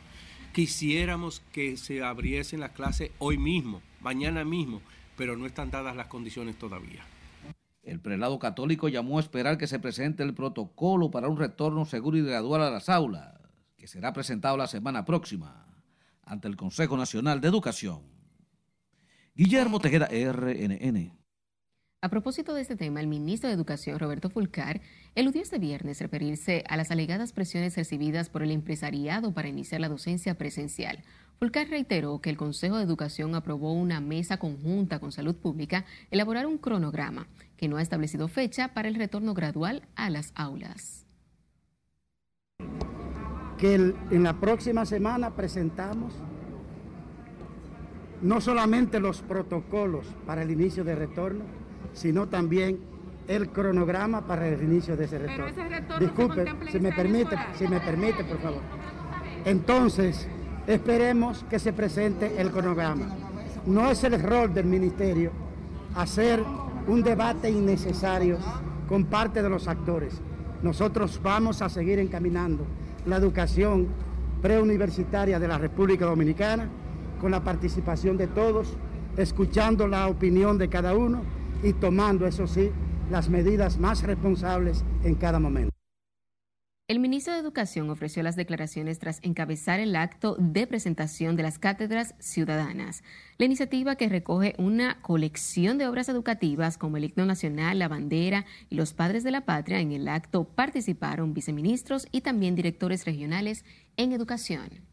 [0.54, 4.82] Quisiéramos que se abriesen las clases hoy mismo, mañana mismo,
[5.16, 7.06] pero no están dadas las condiciones todavía.
[7.84, 12.18] El prelado católico llamó a esperar que se presente el protocolo para un retorno seguro
[12.18, 13.36] y gradual a las aulas,
[13.78, 15.68] que será presentado la semana próxima
[16.24, 18.02] ante el Consejo Nacional de Educación.
[19.36, 21.20] Guillermo Tejeda, RNN.
[22.02, 24.80] A propósito de este tema, el ministro de Educación, Roberto Fulcar,
[25.16, 29.90] eludió este viernes referirse a las alegadas presiones recibidas por el empresariado para iniciar la
[29.90, 31.04] docencia presencial.
[31.40, 36.48] Fulcar reiteró que el Consejo de Educación aprobó una mesa conjunta con Salud Pública elaborar
[36.48, 41.06] un cronograma que no ha establecido fecha para el retorno gradual a las aulas.
[43.58, 46.14] Que en la próxima semana presentamos
[48.22, 51.44] no solamente los protocolos para el inicio de retorno,
[51.94, 52.80] sino también
[53.28, 55.46] el cronograma para el inicio de ese retorno.
[56.00, 58.62] Disculpe, si me permite, si me permite, por favor.
[59.46, 60.28] Entonces,
[60.66, 63.08] esperemos que se presente el cronograma.
[63.68, 65.32] No es el rol del ministerio
[65.96, 66.44] hacer
[66.88, 68.38] un debate innecesario
[68.88, 70.20] con parte de los actores.
[70.64, 72.66] Nosotros vamos a seguir encaminando
[73.06, 73.88] la educación
[74.42, 76.68] preuniversitaria de la República Dominicana
[77.22, 78.74] con la participación de todos,
[79.18, 81.22] escuchando la opinión de cada uno
[81.64, 82.72] y tomando, eso sí,
[83.10, 85.70] las medidas más responsables en cada momento.
[86.90, 91.60] El ministro de Educación ofreció las declaraciones tras encabezar el acto de presentación de las
[91.60, 93.04] cátedras ciudadanas.
[93.38, 98.48] La iniciativa que recoge una colección de obras educativas como el himno nacional, la bandera
[98.72, 99.80] y los padres de la patria.
[99.82, 104.89] En el acto participaron viceministros y también directores regionales en educación.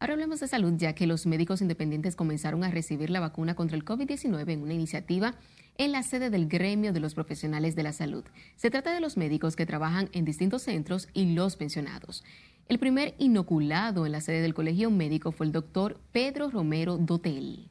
[0.00, 3.76] Ahora hablemos de salud, ya que los médicos independientes comenzaron a recibir la vacuna contra
[3.76, 5.36] el COVID-19 en una iniciativa
[5.76, 8.24] en la sede del gremio de los profesionales de la salud.
[8.56, 12.22] Se trata de los médicos que trabajan en distintos centros y los pensionados.
[12.68, 17.70] El primer inoculado en la sede del colegio médico fue el doctor Pedro Romero Dotel.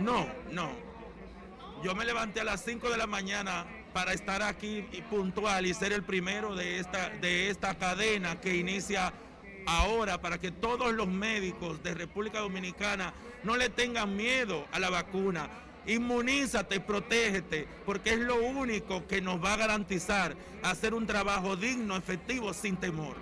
[0.00, 0.70] No, no.
[1.84, 5.74] Yo me levanté a las 5 de la mañana para estar aquí y puntual y
[5.74, 9.12] ser el primero de esta, de esta cadena que inicia
[9.66, 13.12] ahora para que todos los médicos de República Dominicana
[13.44, 15.48] no le tengan miedo a la vacuna.
[15.86, 21.96] Inmunízate, protégete, porque es lo único que nos va a garantizar hacer un trabajo digno,
[21.96, 23.16] efectivo, sin temor.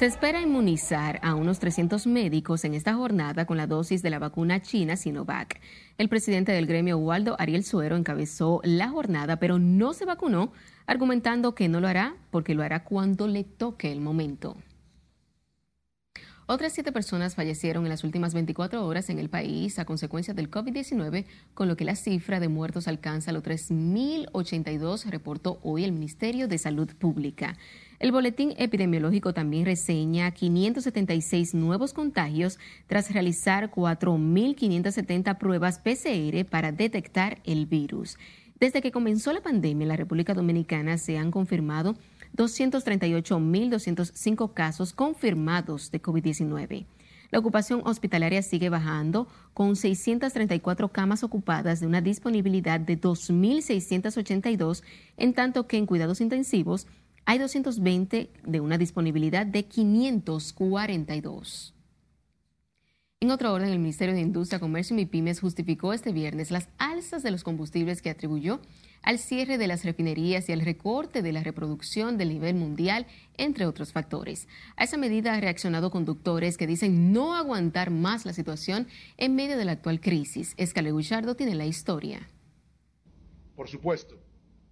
[0.00, 4.18] Se espera inmunizar a unos 300 médicos en esta jornada con la dosis de la
[4.18, 5.60] vacuna china Sinovac.
[5.98, 10.52] El presidente del gremio, Waldo Ariel Suero, encabezó la jornada, pero no se vacunó,
[10.90, 14.56] argumentando que no lo hará porque lo hará cuando le toque el momento.
[16.46, 20.50] Otras siete personas fallecieron en las últimas 24 horas en el país a consecuencia del
[20.50, 26.48] COVID-19, con lo que la cifra de muertos alcanza los 3.082, reportó hoy el Ministerio
[26.48, 27.56] de Salud Pública.
[28.00, 37.38] El boletín epidemiológico también reseña 576 nuevos contagios tras realizar 4.570 pruebas PCR para detectar
[37.44, 38.18] el virus.
[38.60, 41.96] Desde que comenzó la pandemia en la República Dominicana se han confirmado
[42.36, 46.84] 238.205 casos confirmados de COVID-19.
[47.30, 54.82] La ocupación hospitalaria sigue bajando con 634 camas ocupadas de una disponibilidad de 2.682,
[55.16, 56.86] en tanto que en cuidados intensivos
[57.24, 61.79] hay 220 de una disponibilidad de 542.
[63.22, 67.22] En otro orden, el Ministerio de Industria, Comercio y Pymes justificó este viernes las alzas
[67.22, 68.62] de los combustibles que atribuyó
[69.02, 73.06] al cierre de las refinerías y al recorte de la reproducción del nivel mundial,
[73.36, 74.48] entre otros factores.
[74.76, 79.58] A esa medida han reaccionado conductores que dicen no aguantar más la situación en medio
[79.58, 80.54] de la actual crisis.
[80.56, 82.26] Escale Guichardo tiene la historia.
[83.54, 84.18] Por supuesto,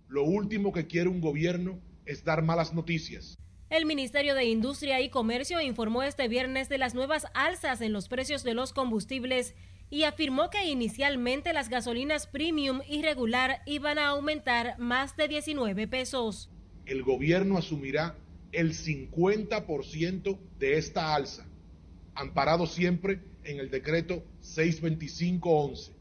[0.09, 3.37] lo último que quiere un gobierno es dar malas noticias.
[3.71, 8.09] El Ministerio de Industria y Comercio informó este viernes de las nuevas alzas en los
[8.09, 9.55] precios de los combustibles
[9.91, 15.87] y afirmó que inicialmente las gasolinas premium y regular iban a aumentar más de 19
[15.87, 16.49] pesos.
[16.87, 18.17] El gobierno asumirá
[18.53, 21.47] el 50% de esta alza,
[22.15, 25.93] amparado siempre en el decreto 625-11,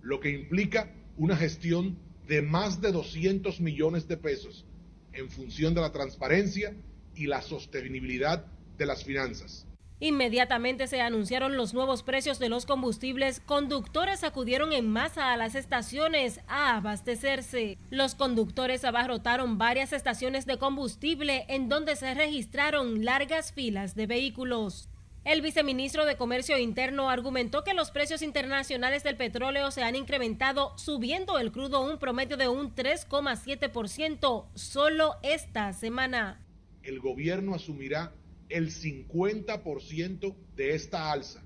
[0.00, 4.64] lo que implica una gestión de más de 200 millones de pesos
[5.12, 6.74] en función de la transparencia
[7.14, 8.44] y la sostenibilidad
[8.78, 9.66] de las finanzas.
[10.02, 15.54] Inmediatamente se anunciaron los nuevos precios de los combustibles, conductores acudieron en masa a las
[15.54, 17.78] estaciones a abastecerse.
[17.88, 24.88] Los conductores abarrotaron varias estaciones de combustible en donde se registraron largas filas de vehículos.
[25.24, 30.76] El viceministro de Comercio Interno argumentó que los precios internacionales del petróleo se han incrementado,
[30.76, 36.40] subiendo el crudo un promedio de un 3,7% solo esta semana
[36.82, 38.12] el gobierno asumirá
[38.48, 41.42] el 50% de esta alza,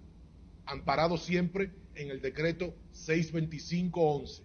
[0.65, 4.43] amparado siempre en el decreto 625-11,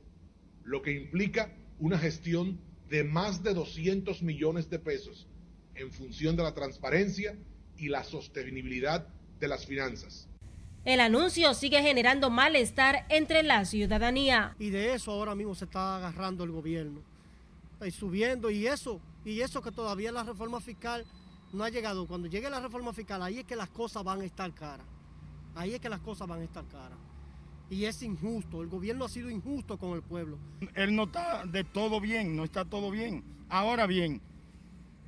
[0.63, 5.27] lo que implica una gestión de más de 200 millones de pesos
[5.75, 7.35] en función de la transparencia
[7.77, 9.07] y la sostenibilidad
[9.39, 10.27] de las finanzas.
[10.83, 14.55] El anuncio sigue generando malestar entre la ciudadanía.
[14.59, 17.01] Y de eso ahora mismo se está agarrando el gobierno,
[17.85, 21.05] y subiendo, y eso y eso que todavía la reforma fiscal
[21.53, 22.07] no ha llegado.
[22.07, 24.85] Cuando llegue la reforma fiscal, ahí es que las cosas van a estar caras.
[25.55, 26.97] Ahí es que las cosas van a estar caras.
[27.69, 28.61] Y es injusto.
[28.61, 30.37] El gobierno ha sido injusto con el pueblo.
[30.75, 33.23] Él no está de todo bien, no está todo bien.
[33.49, 34.21] Ahora bien,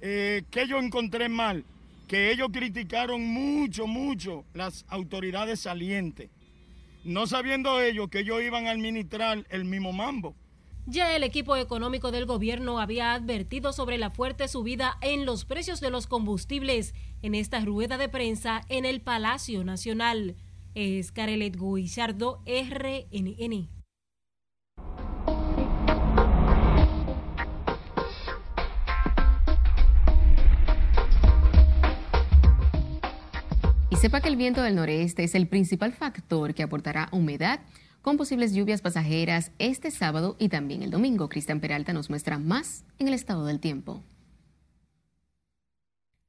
[0.02, 1.66] eh, ¿qué yo encontré mal?
[2.08, 6.30] Que ellos criticaron mucho, mucho las autoridades salientes.
[7.06, 10.36] no sabiendo ellos que ellos iban a administrar el mismo mambo.
[10.86, 15.80] Ya el equipo económico del gobierno había advertido sobre la fuerte subida en los precios
[15.80, 20.36] de los combustibles en esta rueda de prensa en el Palacio Nacional.
[20.76, 23.70] Es Carelet Guillardo, RNN.
[33.90, 37.62] Y sepa que el viento del noreste es el principal factor que aportará humedad
[38.04, 41.30] con posibles lluvias pasajeras este sábado y también el domingo.
[41.30, 44.04] Cristian Peralta nos muestra más en el estado del tiempo.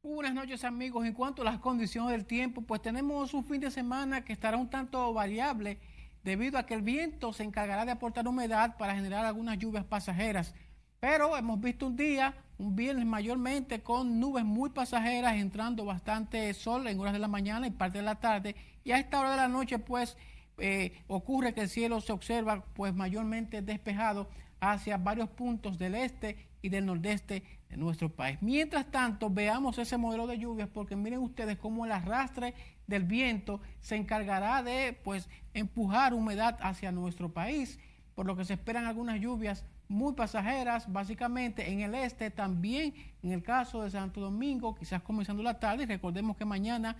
[0.00, 1.04] Buenas noches amigos.
[1.04, 4.56] En cuanto a las condiciones del tiempo, pues tenemos un fin de semana que estará
[4.56, 5.80] un tanto variable
[6.22, 10.54] debido a que el viento se encargará de aportar humedad para generar algunas lluvias pasajeras.
[11.00, 16.86] Pero hemos visto un día, un viernes mayormente, con nubes muy pasajeras, entrando bastante sol
[16.86, 18.54] en horas de la mañana y parte de la tarde.
[18.84, 20.16] Y a esta hora de la noche, pues,
[20.58, 24.28] eh, ocurre que el cielo se observa, pues, mayormente despejado
[24.60, 28.38] hacia varios puntos del este y del nordeste de nuestro país.
[28.40, 32.54] Mientras tanto, veamos ese modelo de lluvias, porque miren ustedes cómo el arrastre
[32.86, 37.78] del viento se encargará de, pues, empujar humedad hacia nuestro país,
[38.14, 43.32] por lo que se esperan algunas lluvias muy pasajeras, básicamente en el este, también en
[43.32, 46.96] el caso de Santo Domingo, quizás comenzando la tarde, recordemos que mañana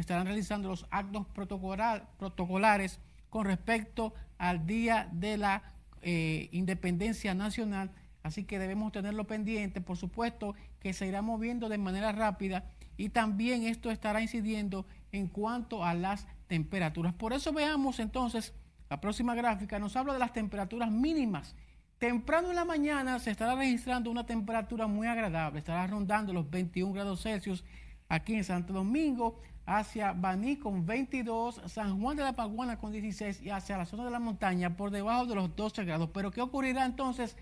[0.00, 5.62] estarán realizando los actos protocolares con respecto al Día de la
[6.02, 7.90] eh, Independencia Nacional,
[8.22, 13.10] así que debemos tenerlo pendiente, por supuesto que se irá moviendo de manera rápida y
[13.10, 17.14] también esto estará incidiendo en cuanto a las temperaturas.
[17.14, 18.54] Por eso veamos entonces
[18.88, 21.54] la próxima gráfica, nos habla de las temperaturas mínimas.
[21.98, 26.92] Temprano en la mañana se estará registrando una temperatura muy agradable, estará rondando los 21
[26.92, 27.64] grados Celsius
[28.08, 33.42] aquí en Santo Domingo, hacia Baní con 22, San Juan de la Paguana con 16
[33.42, 36.08] y hacia la zona de la montaña por debajo de los 12 grados.
[36.14, 37.36] Pero ¿qué ocurrirá entonces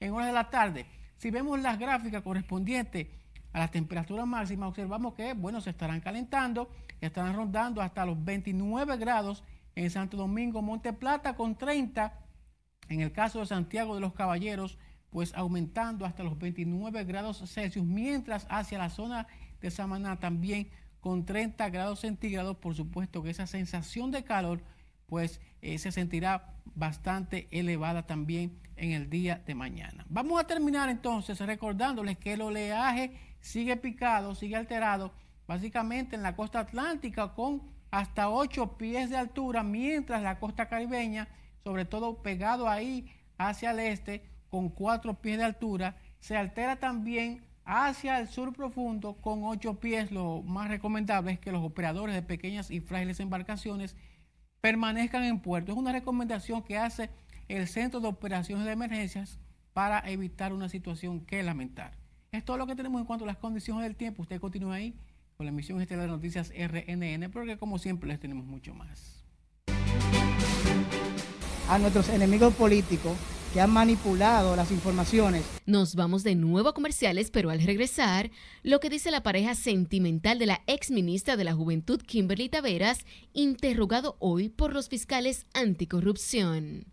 [0.00, 0.86] en horas de la tarde?
[1.18, 3.08] Si vemos las gráficas correspondientes
[3.52, 6.70] a las temperaturas máximas, observamos que, bueno, se estarán calentando,
[7.02, 9.44] estarán rondando hasta los 29 grados
[9.74, 12.14] en Santo Domingo, Monte Plata con 30
[12.88, 14.78] en el caso de Santiago de los Caballeros,
[15.10, 19.26] pues aumentando hasta los 29 grados Celsius, mientras hacia la zona
[19.60, 24.62] de Samaná también con 30 grados centígrados, por supuesto que esa sensación de calor
[25.06, 30.04] pues eh, se sentirá bastante elevada también en el día de mañana.
[30.08, 35.12] Vamos a terminar entonces recordándoles que el oleaje sigue picado, sigue alterado,
[35.46, 41.28] básicamente en la costa atlántica con hasta 8 pies de altura, mientras la costa caribeña
[41.64, 45.96] sobre todo pegado ahí hacia el este, con cuatro pies de altura.
[46.20, 50.10] Se altera también hacia el sur profundo con ocho pies.
[50.10, 53.94] Lo más recomendable es que los operadores de pequeñas y frágiles embarcaciones
[54.62, 55.72] permanezcan en puerto.
[55.72, 57.10] Es una recomendación que hace
[57.46, 59.38] el Centro de Operaciones de Emergencias
[59.74, 61.92] para evitar una situación que lamentar.
[62.32, 64.22] Es todo lo que tenemos en cuanto a las condiciones del tiempo.
[64.22, 64.94] Usted continúa ahí
[65.36, 69.22] con la emisión estelar de noticias RNN, porque como siempre les tenemos mucho más
[71.68, 73.14] a nuestros enemigos políticos
[73.52, 75.44] que han manipulado las informaciones.
[75.66, 78.30] Nos vamos de nuevo a comerciales, pero al regresar,
[78.62, 83.04] lo que dice la pareja sentimental de la ex ministra de la Juventud, Kimberly Taveras,
[83.32, 86.86] interrogado hoy por los fiscales anticorrupción.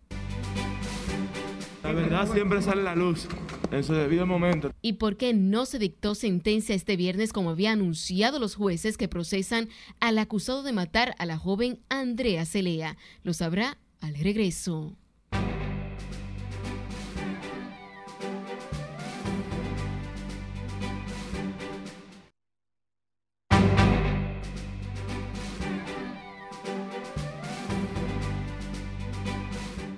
[1.82, 3.28] La verdad siempre sale a la luz
[3.70, 4.72] en su debido momento.
[4.82, 9.06] ¿Y por qué no se dictó sentencia este viernes como había anunciado los jueces que
[9.06, 9.68] procesan
[10.00, 12.96] al acusado de matar a la joven Andrea Celea?
[13.22, 14.96] Lo sabrá al regreso.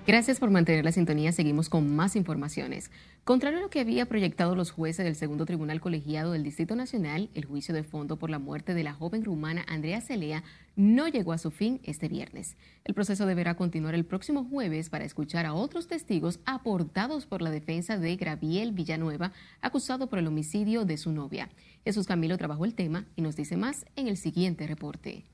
[0.09, 1.32] Gracias por mantener la sintonía.
[1.32, 2.90] Seguimos con más informaciones.
[3.24, 7.28] Contrario a lo que había proyectado los jueces del segundo tribunal colegiado del Distrito Nacional,
[7.34, 10.44] el juicio de fondo por la muerte de la joven rumana Andrea Celea
[10.76, 12.56] no llegó a su fin este viernes.
[12.84, 17.50] El proceso deberá continuar el próximo jueves para escuchar a otros testigos aportados por la
[17.50, 21.50] defensa de Graviel Villanueva, acusado por el homicidio de su novia.
[21.84, 25.26] Jesús Camilo trabajó el tema y nos dice más en el siguiente reporte.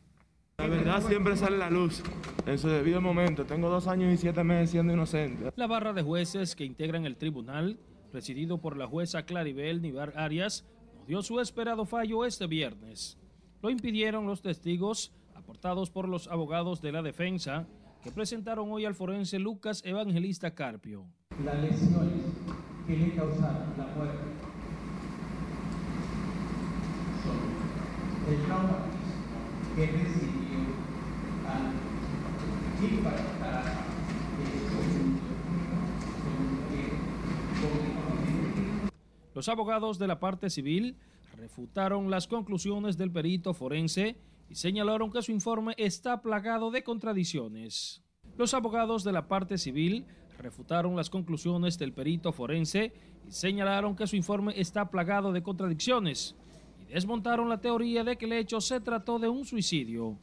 [0.59, 2.03] La verdad siempre sale a la luz
[2.47, 3.45] en su debido momento.
[3.45, 5.53] Tengo dos años y siete meses siendo inocente.
[5.57, 7.79] La barra de jueces que integran el tribunal,
[8.13, 10.65] presidido por la jueza Claribel Nivar Arias,
[10.97, 13.19] nos dio su esperado fallo este viernes.
[13.63, 17.67] Lo impidieron los testigos aportados por los abogados de la defensa
[18.03, 21.07] que presentaron hoy al forense Lucas Evangelista Carpio.
[21.45, 22.25] Las lesiones
[22.87, 24.25] que le causaron la muerte
[27.25, 28.79] son el trauma
[29.75, 30.44] que recibió
[39.35, 40.97] Los abogados de la parte civil
[41.37, 44.17] refutaron las conclusiones del perito forense
[44.49, 48.03] y señalaron que su informe está plagado de contradicciones.
[48.39, 50.07] Los abogados de la parte civil
[50.39, 52.93] refutaron las conclusiones del perito forense
[53.27, 56.37] y señalaron que su informe está plagado de contradicciones
[56.81, 60.17] y desmontaron la teoría de que el hecho se trató de un suicidio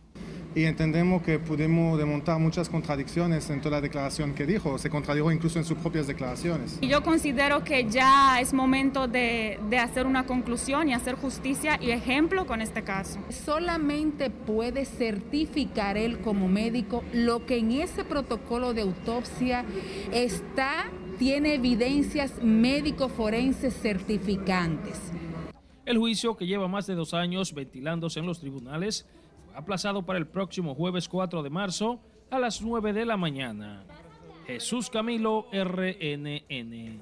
[0.53, 5.31] y entendemos que pudimos desmontar muchas contradicciones en toda la declaración que dijo, se contradijo
[5.31, 6.79] incluso en sus propias declaraciones.
[6.81, 11.91] Yo considero que ya es momento de, de, hacer una conclusión y hacer justicia y
[11.91, 13.19] ejemplo con este caso.
[13.29, 19.63] Solamente puede certificar él como médico lo que en ese protocolo de autopsia
[20.11, 24.99] está, tiene evidencias médico-forenses certificantes.
[25.85, 29.07] El juicio, que lleva más de dos años ventilándose en los tribunales,
[29.55, 31.99] aplazado para el próximo jueves 4 de marzo
[32.29, 33.83] a las 9 de la mañana.
[34.47, 37.01] Jesús Camilo, RNN.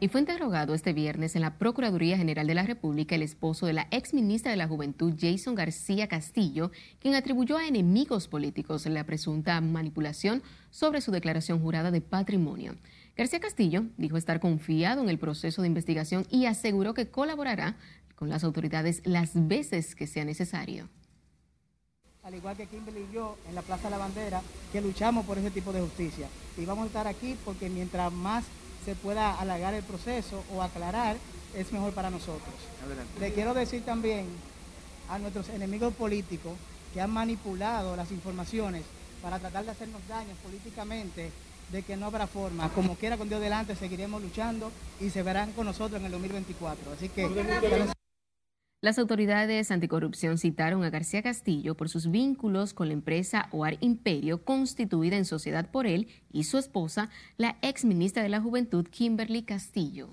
[0.00, 3.72] Y fue interrogado este viernes en la Procuraduría General de la República el esposo de
[3.72, 9.04] la ex ministra de la Juventud, Jason García Castillo, quien atribuyó a enemigos políticos la
[9.04, 12.74] presunta manipulación sobre su declaración jurada de patrimonio.
[13.16, 17.76] García Castillo dijo estar confiado en el proceso de investigación y aseguró que colaborará
[18.16, 20.88] con las autoridades las veces que sea necesario
[22.24, 25.38] al igual que Kimberly y yo en la Plaza de la Bandera, que luchamos por
[25.38, 26.26] ese tipo de justicia.
[26.56, 28.44] Y vamos a estar aquí porque mientras más
[28.84, 31.16] se pueda alargar el proceso o aclarar,
[31.54, 32.54] es mejor para nosotros.
[33.20, 34.26] Le quiero decir también
[35.08, 36.54] a nuestros enemigos políticos
[36.92, 38.82] que han manipulado las informaciones
[39.22, 41.30] para tratar de hacernos daños políticamente,
[41.72, 42.70] de que no habrá forma.
[42.70, 44.70] Como quiera con Dios delante, seguiremos luchando
[45.00, 46.92] y se verán con nosotros en el 2024.
[46.92, 47.26] Así que...
[48.84, 54.44] Las autoridades anticorrupción citaron a García Castillo por sus vínculos con la empresa OAR Imperio,
[54.44, 57.08] constituida en sociedad por él y su esposa,
[57.38, 60.10] la ex ministra de la Juventud, Kimberly Castillo.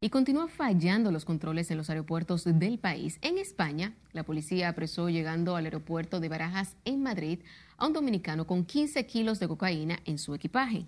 [0.00, 3.18] Y continúa fallando los controles en los aeropuertos del país.
[3.20, 7.40] En España, la policía apresó llegando al aeropuerto de Barajas, en Madrid,
[7.76, 10.86] a un dominicano con 15 kilos de cocaína en su equipaje.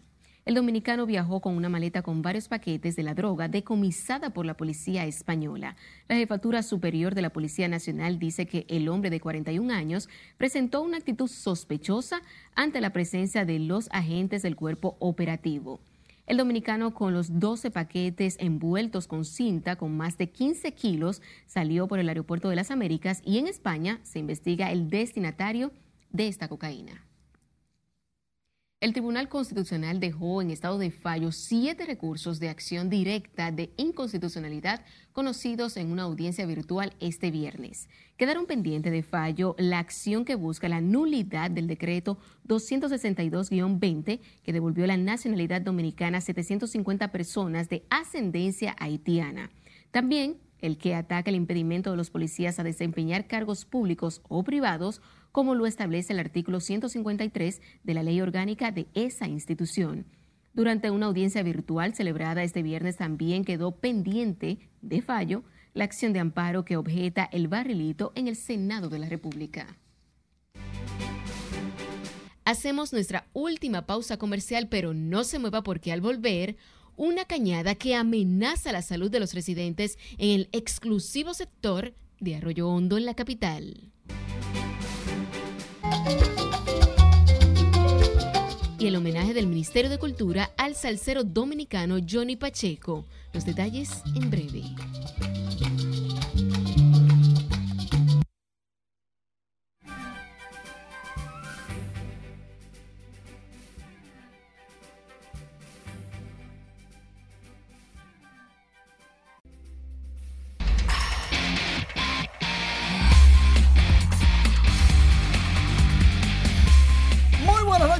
[0.49, 4.57] El dominicano viajó con una maleta con varios paquetes de la droga decomisada por la
[4.57, 5.77] policía española.
[6.09, 10.81] La jefatura superior de la Policía Nacional dice que el hombre de 41 años presentó
[10.81, 12.23] una actitud sospechosa
[12.55, 15.81] ante la presencia de los agentes del cuerpo operativo.
[16.27, 21.89] El dominicano con los 12 paquetes envueltos con cinta con más de 15 kilos salió
[21.89, 25.73] por el aeropuerto de las Américas y en España se investiga el destinatario
[26.11, 27.05] de esta cocaína.
[28.81, 34.85] El Tribunal Constitucional dejó en estado de fallo siete recursos de acción directa de inconstitucionalidad
[35.13, 37.89] conocidos en una audiencia virtual este viernes.
[38.17, 44.87] Quedaron pendientes de fallo la acción que busca la nulidad del decreto 262-20 que devolvió
[44.87, 49.51] la nacionalidad dominicana a 750 personas de ascendencia haitiana.
[49.91, 55.01] También el que ataca el impedimento de los policías a desempeñar cargos públicos o privados
[55.33, 60.07] como lo establece el artículo 153 de la ley orgánica de esa institución.
[60.55, 66.21] Durante una audiencia virtual celebrada este viernes también quedó pendiente de fallo la acción de
[66.21, 69.79] amparo que objeta el barrilito en el Senado de la República.
[72.45, 76.57] Hacemos nuestra última pausa comercial, pero no se mueva porque al volver,
[76.97, 82.69] una cañada que amenaza la salud de los residentes en el exclusivo sector de Arroyo
[82.69, 83.93] Hondo en la capital.
[88.79, 93.05] Y el homenaje del Ministerio de Cultura al salsero dominicano Johnny Pacheco.
[93.33, 94.63] Los detalles en breve.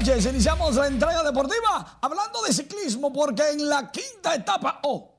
[0.07, 5.13] Iniciamos la entrega deportiva hablando de ciclismo porque en la quinta etapa, oh,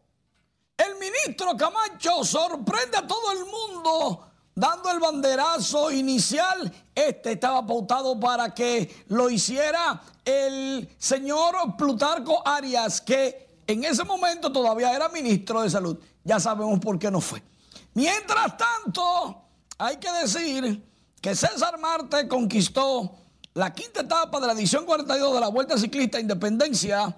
[0.77, 6.71] el ministro Camacho sorprende a todo el mundo dando el banderazo inicial.
[6.95, 14.51] Este estaba pautado para que lo hiciera el señor Plutarco Arias, que en ese momento
[14.51, 15.99] todavía era ministro de Salud.
[16.23, 17.43] Ya sabemos por qué no fue.
[17.95, 19.41] Mientras tanto,
[19.77, 20.85] hay que decir
[21.21, 23.18] que César Marte conquistó
[23.59, 27.13] la quinta etapa de la edición 42 de la Vuelta Ciclista Independencia,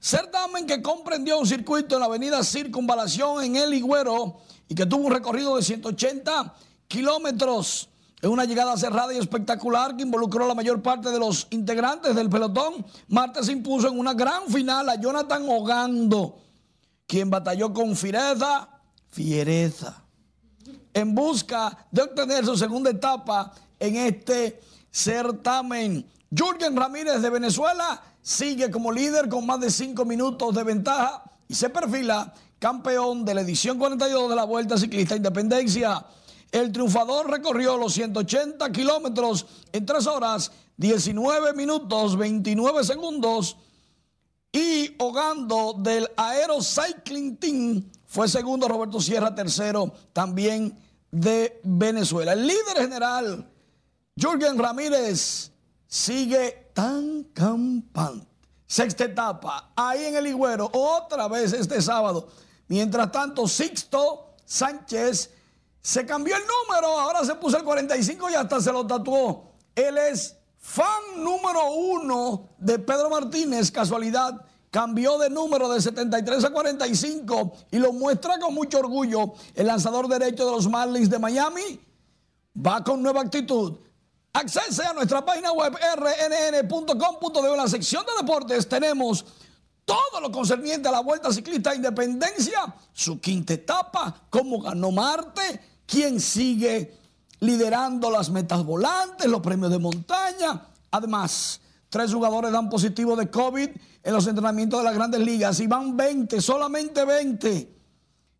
[0.00, 4.38] certamen que comprendió un circuito en la avenida Circunvalación en El Higüero
[4.68, 6.54] y que tuvo un recorrido de 180
[6.88, 7.90] kilómetros.
[8.22, 12.14] En una llegada cerrada y espectacular que involucró a la mayor parte de los integrantes
[12.14, 16.38] del pelotón, Marte se impuso en una gran final a Jonathan Ogando,
[17.06, 18.66] quien batalló con fiereza,
[19.10, 20.02] fiereza,
[20.94, 24.60] en busca de obtener su segunda etapa en este
[24.92, 26.06] certamen.
[26.30, 31.54] Jürgen Ramírez de Venezuela sigue como líder con más de cinco minutos de ventaja y
[31.54, 36.06] se perfila campeón de la edición 42 de la Vuelta Ciclista Independencia.
[36.52, 43.56] El triunfador recorrió los 180 kilómetros en 3 horas, 19 minutos, 29 segundos.
[44.52, 50.78] Y Hogando del Aero Cycling Team fue segundo, Roberto Sierra tercero, también
[51.10, 52.34] de Venezuela.
[52.34, 53.50] El líder general,
[54.16, 55.50] Jürgen Ramírez,
[55.86, 58.26] sigue tan campante.
[58.66, 62.28] Sexta etapa, ahí en el Higüero, otra vez este sábado.
[62.68, 65.30] Mientras tanto, Sixto Sánchez
[65.80, 69.52] se cambió el número, ahora se puso el 45 y hasta se lo tatuó.
[69.74, 70.86] Él es fan
[71.18, 74.44] número uno de Pedro Martínez, casualidad.
[74.70, 79.34] Cambió de número de 73 a 45 y lo muestra con mucho orgullo.
[79.54, 81.78] El lanzador derecho de los Marlins de Miami
[82.56, 83.76] va con nueva actitud.
[84.34, 87.50] Accese a nuestra página web rnn.com.de.
[87.50, 89.26] En la sección de deportes tenemos
[89.84, 96.18] todo lo concerniente a la Vuelta Ciclista Independencia, su quinta etapa, cómo ganó Marte, quién
[96.18, 96.98] sigue
[97.40, 100.66] liderando las metas volantes, los premios de montaña.
[100.92, 101.60] Además,
[101.90, 103.68] tres jugadores dan positivo de COVID
[104.02, 107.76] en los entrenamientos de las grandes ligas y van 20, solamente 20.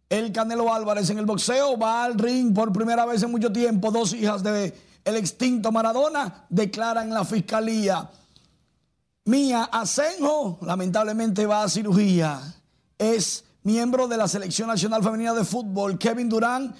[0.08, 3.90] El Canelo Álvarez en el boxeo va al ring por primera vez en mucho tiempo.
[3.90, 4.72] Dos hijas de
[5.04, 8.10] el extinto Maradona declaran en la fiscalía.
[9.24, 12.40] Mía Asenjo lamentablemente va a cirugía.
[12.98, 15.98] Es miembro de la Selección Nacional Femenina de Fútbol.
[15.98, 16.74] Kevin Durán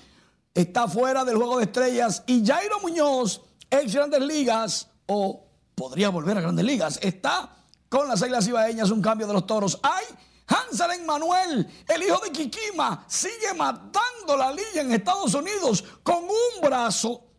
[0.54, 2.22] está fuera del Juego de Estrellas.
[2.26, 5.44] Y Jairo Muñoz, ex Grandes Ligas, o
[5.74, 7.56] podría volver a Grandes Ligas, está
[7.88, 9.78] con las Águilas Ibaeñas, un cambio de los toros.
[9.82, 10.04] ¡Ay!
[10.46, 16.60] Hansel Manuel, el hijo de Kikima, sigue matando la liga en Estados Unidos con un
[16.62, 17.31] brazo.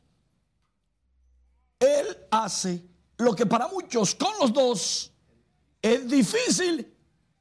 [1.84, 2.84] Él hace
[3.18, 5.12] lo que para muchos con los dos
[5.82, 6.96] es difícil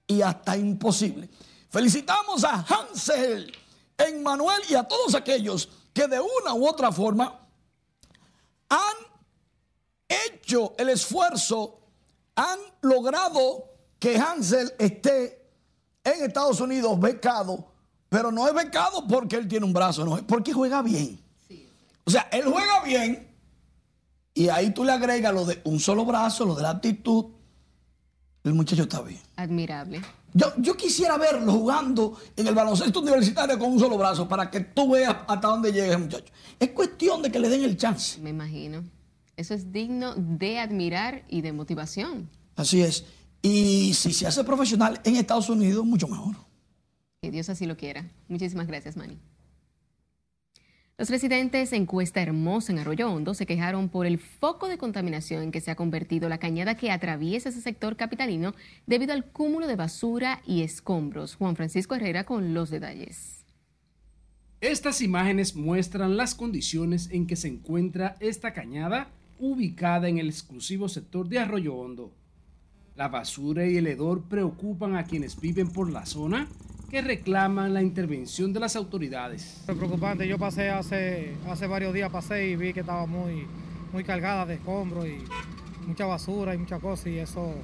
[0.07, 1.31] y hasta imposible.
[1.71, 3.57] Felicitamos a Hansel
[4.21, 7.39] Manuel y a todos aquellos que de una u otra forma
[8.69, 8.97] han
[10.09, 11.79] hecho el esfuerzo,
[12.35, 13.69] han logrado
[13.99, 15.51] que Hansel esté
[16.03, 17.73] en Estados Unidos becado,
[18.09, 21.23] pero no es becado porque él tiene un brazo, no, es porque juega bien.
[22.05, 23.32] O sea, él juega bien
[24.35, 27.27] y ahí tú le agregas lo de un solo brazo, lo de la actitud.
[28.45, 29.21] El muchacho está bien.
[29.37, 30.01] Admirable.
[30.35, 34.93] Yo, quisiera verlo jugando en el baloncesto universitario con un solo brazo para que tú
[34.93, 36.33] veas hasta dónde llega ese muchacho.
[36.59, 38.19] Es cuestión de que le den el chance.
[38.21, 38.83] Me imagino.
[39.37, 42.31] Eso es digno de admirar y de motivación.
[42.57, 43.05] Así es.
[43.43, 46.37] Y si se hace profesional en Estados Unidos, mucho mejor.
[47.21, 48.09] Que Dios así lo quiera.
[48.29, 49.19] Muchísimas gracias, Manny.
[51.03, 55.43] Los residentes en Cuesta Hermosa, en Arroyo Hondo, se quejaron por el foco de contaminación
[55.43, 58.55] en que se ha convertido la cañada que atraviesa ese sector capitalino
[58.87, 61.35] debido al cúmulo de basura y escombros.
[61.35, 63.45] Juan Francisco Herrera con los detalles.
[64.61, 70.89] Estas imágenes muestran las condiciones en que se encuentra esta cañada ubicada en el exclusivo
[70.89, 72.13] sector de Arroyo Hondo.
[72.95, 76.47] La basura y el hedor preocupan a quienes viven por la zona
[76.93, 79.65] que reclaman la intervención de las autoridades.
[79.67, 83.47] Es preocupante, yo pasé hace, hace varios días, pasé y vi que estaba muy,
[83.95, 85.17] muy cargada de escombros y
[85.87, 87.55] mucha basura y muchas cosas y eso,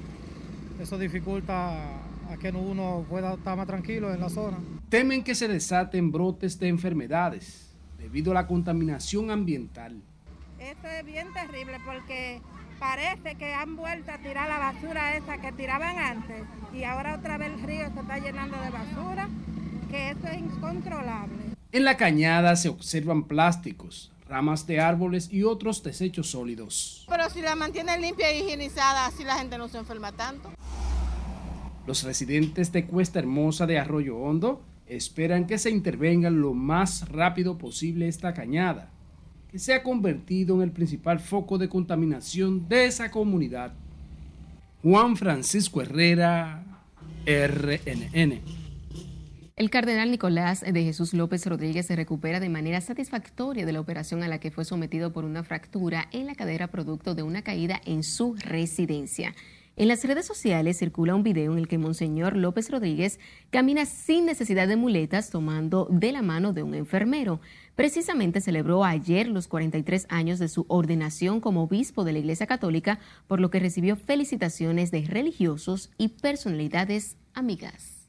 [0.80, 1.98] eso dificulta
[2.30, 4.56] a que uno pueda estar más tranquilo en la zona.
[4.88, 10.00] Temen que se desaten brotes de enfermedades debido a la contaminación ambiental.
[10.58, 12.40] Esto es bien terrible porque
[12.78, 17.38] parece que han vuelto a tirar la basura esa que tiraban antes y ahora otra
[17.38, 19.28] vez el río se está llenando de basura,
[19.90, 21.36] que esto es incontrolable.
[21.72, 27.04] En la cañada se observan plásticos, ramas de árboles y otros desechos sólidos.
[27.08, 30.50] Pero si la mantienen limpia e higienizada, así la gente no se enferma tanto.
[31.86, 37.58] Los residentes de Cuesta Hermosa de Arroyo Hondo esperan que se intervenga lo más rápido
[37.58, 38.90] posible esta cañada
[39.50, 43.72] que se ha convertido en el principal foco de contaminación de esa comunidad.
[44.82, 46.64] Juan Francisco Herrera,
[47.26, 48.40] RNN.
[49.56, 54.22] El cardenal Nicolás de Jesús López Rodríguez se recupera de manera satisfactoria de la operación
[54.22, 57.80] a la que fue sometido por una fractura en la cadera producto de una caída
[57.84, 59.34] en su residencia.
[59.74, 63.20] En las redes sociales circula un video en el que Monseñor López Rodríguez
[63.50, 67.40] camina sin necesidad de muletas tomando de la mano de un enfermero.
[67.78, 72.98] Precisamente celebró ayer los 43 años de su ordenación como obispo de la Iglesia Católica,
[73.28, 78.08] por lo que recibió felicitaciones de religiosos y personalidades amigas.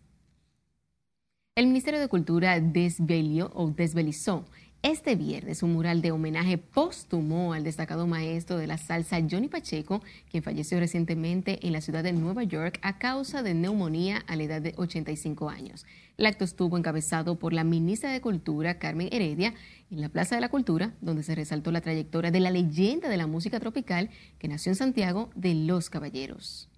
[1.54, 4.44] El Ministerio de Cultura desvelió o desvelizó
[4.82, 10.02] este viernes, un mural de homenaje póstumo al destacado maestro de la salsa Johnny Pacheco,
[10.32, 14.44] quien falleció recientemente en la ciudad de Nueva York a causa de neumonía a la
[14.44, 15.86] edad de 85 años.
[16.18, 19.54] El acto estuvo encabezado por la ministra de Cultura, Carmen Heredia,
[19.92, 23.18] en la Plaza de la Cultura, donde se resaltó la trayectoria de la leyenda de
[23.18, 26.70] la música tropical que nació en Santiago de Los Caballeros.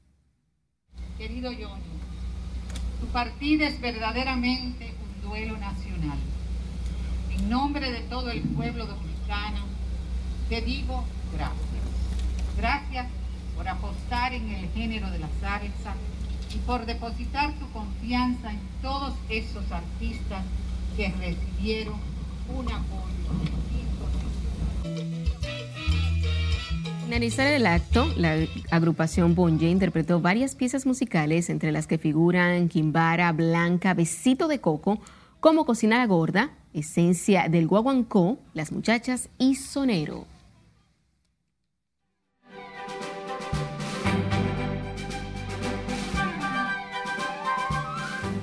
[1.19, 1.83] Querido Johnny,
[2.99, 4.91] tu partida es verdaderamente
[5.21, 6.17] un duelo nacional
[7.37, 9.65] en nombre de todo el pueblo dominicano,
[10.49, 11.03] te digo
[11.33, 11.57] gracias.
[12.57, 13.07] Gracias
[13.55, 15.95] por apostar en el género de la salsa
[16.53, 20.43] y por depositar tu confianza en todos esos artistas
[20.95, 21.99] que recibieron
[22.49, 23.11] un apoyo.
[27.11, 28.37] finalizar el acto, la
[28.69, 34.97] agrupación Bonje interpretó varias piezas musicales, entre las que figuran Quimbara, Blanca, Besito de Coco,
[35.41, 40.25] Cómo cocinar a gorda, Esencia del Guaguancó, Las Muchachas y Sonero.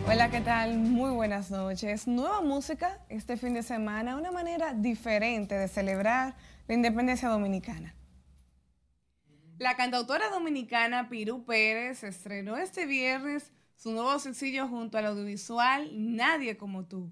[0.06, 0.78] Hola, ¿qué tal?
[0.78, 2.06] Muy buenas noches.
[2.06, 6.34] Nueva música este fin de semana, una manera diferente de celebrar
[6.66, 7.94] la independencia dominicana.
[9.58, 16.56] La cantautora dominicana Piru Pérez estrenó este viernes su nuevo sencillo junto al audiovisual Nadie
[16.56, 17.10] como tú.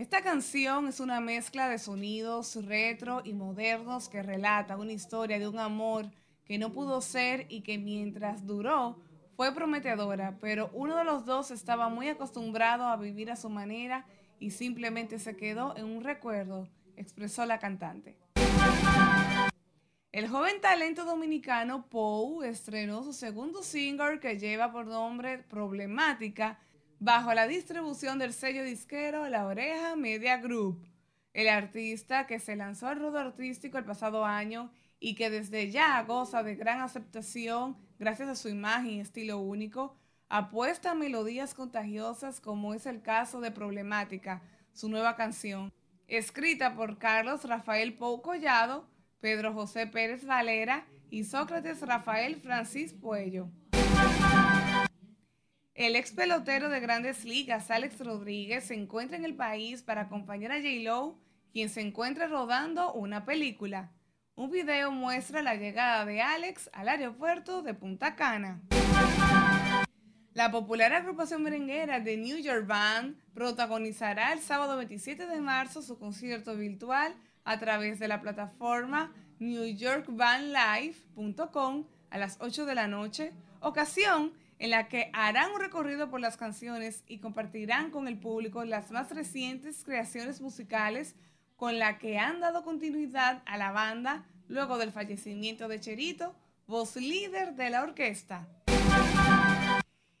[0.00, 5.46] Esta canción es una mezcla de sonidos retro y modernos que relata una historia de
[5.46, 6.10] un amor
[6.46, 8.96] que no pudo ser y que mientras duró
[9.36, 14.06] fue prometedora, pero uno de los dos estaba muy acostumbrado a vivir a su manera
[14.38, 18.16] y simplemente se quedó en un recuerdo, expresó la cantante.
[20.12, 26.58] El joven talento dominicano Pou estrenó su segundo single que lleva por nombre Problemática
[27.00, 30.86] bajo la distribución del sello disquero La Oreja Media Group.
[31.32, 36.02] El artista que se lanzó al rudo artístico el pasado año y que desde ya
[36.02, 39.96] goza de gran aceptación gracias a su imagen y estilo único,
[40.28, 44.42] apuesta a melodías contagiosas como es el caso de Problemática,
[44.72, 45.72] su nueva canción,
[46.06, 48.86] escrita por Carlos Rafael Pou Collado,
[49.20, 53.48] Pedro José Pérez Valera y Sócrates Rafael Francis Puello.
[55.80, 60.52] El ex pelotero de grandes ligas, Alex Rodríguez, se encuentra en el país para acompañar
[60.52, 61.18] a J-Lo,
[61.54, 63.90] quien se encuentra rodando una película.
[64.34, 68.60] Un video muestra la llegada de Alex al aeropuerto de Punta Cana.
[70.34, 75.98] La popular agrupación merenguera de New York Band protagonizará el sábado 27 de marzo su
[75.98, 77.14] concierto virtual
[77.44, 84.88] a través de la plataforma newyorkbandlive.com a las 8 de la noche, ocasión en la
[84.88, 89.82] que harán un recorrido por las canciones y compartirán con el público las más recientes
[89.84, 91.16] creaciones musicales
[91.56, 96.36] con la que han dado continuidad a la banda luego del fallecimiento de Cherito,
[96.66, 98.46] voz líder de la orquesta.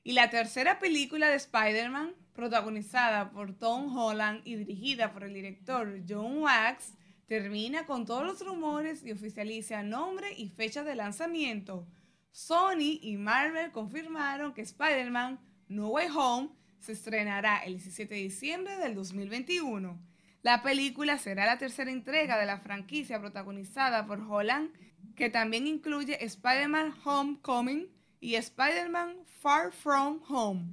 [0.02, 6.00] Y la tercera película de Spider-Man, protagonizada por Tom Holland y dirigida por el director
[6.08, 6.94] John Wax,
[7.26, 11.86] termina con todos los rumores y oficializa nombre y fecha de lanzamiento.
[12.32, 18.76] Sony y Marvel confirmaron que Spider-Man No Way Home se estrenará el 17 de diciembre
[18.76, 19.98] del 2021.
[20.42, 24.70] La película será la tercera entrega de la franquicia protagonizada por Holland,
[25.14, 27.88] que también incluye Spider-Man Homecoming
[28.20, 30.64] y Spider-Man Far From Home.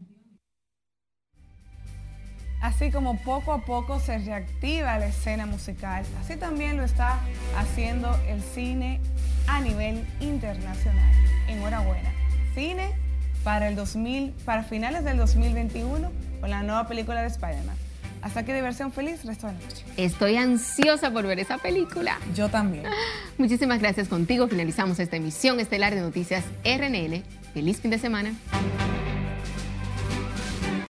[2.62, 7.20] Así como poco a poco se reactiva la escena musical, así también lo está
[7.56, 9.00] haciendo el cine
[9.48, 11.37] a nivel internacional.
[11.48, 12.12] Enhorabuena.
[12.54, 12.92] Cine
[13.44, 17.76] para el 2000, para finales del 2021 con la nueva película de Spider-Man.
[18.22, 19.86] Hasta que diversión feliz, resto de la noche.
[19.96, 22.20] Estoy ansiosa por ver esa película.
[22.36, 22.86] Yo también.
[23.38, 24.48] Muchísimas gracias contigo.
[24.48, 27.24] Finalizamos esta emisión estelar de Noticias RNN.
[27.54, 28.34] Feliz fin de semana.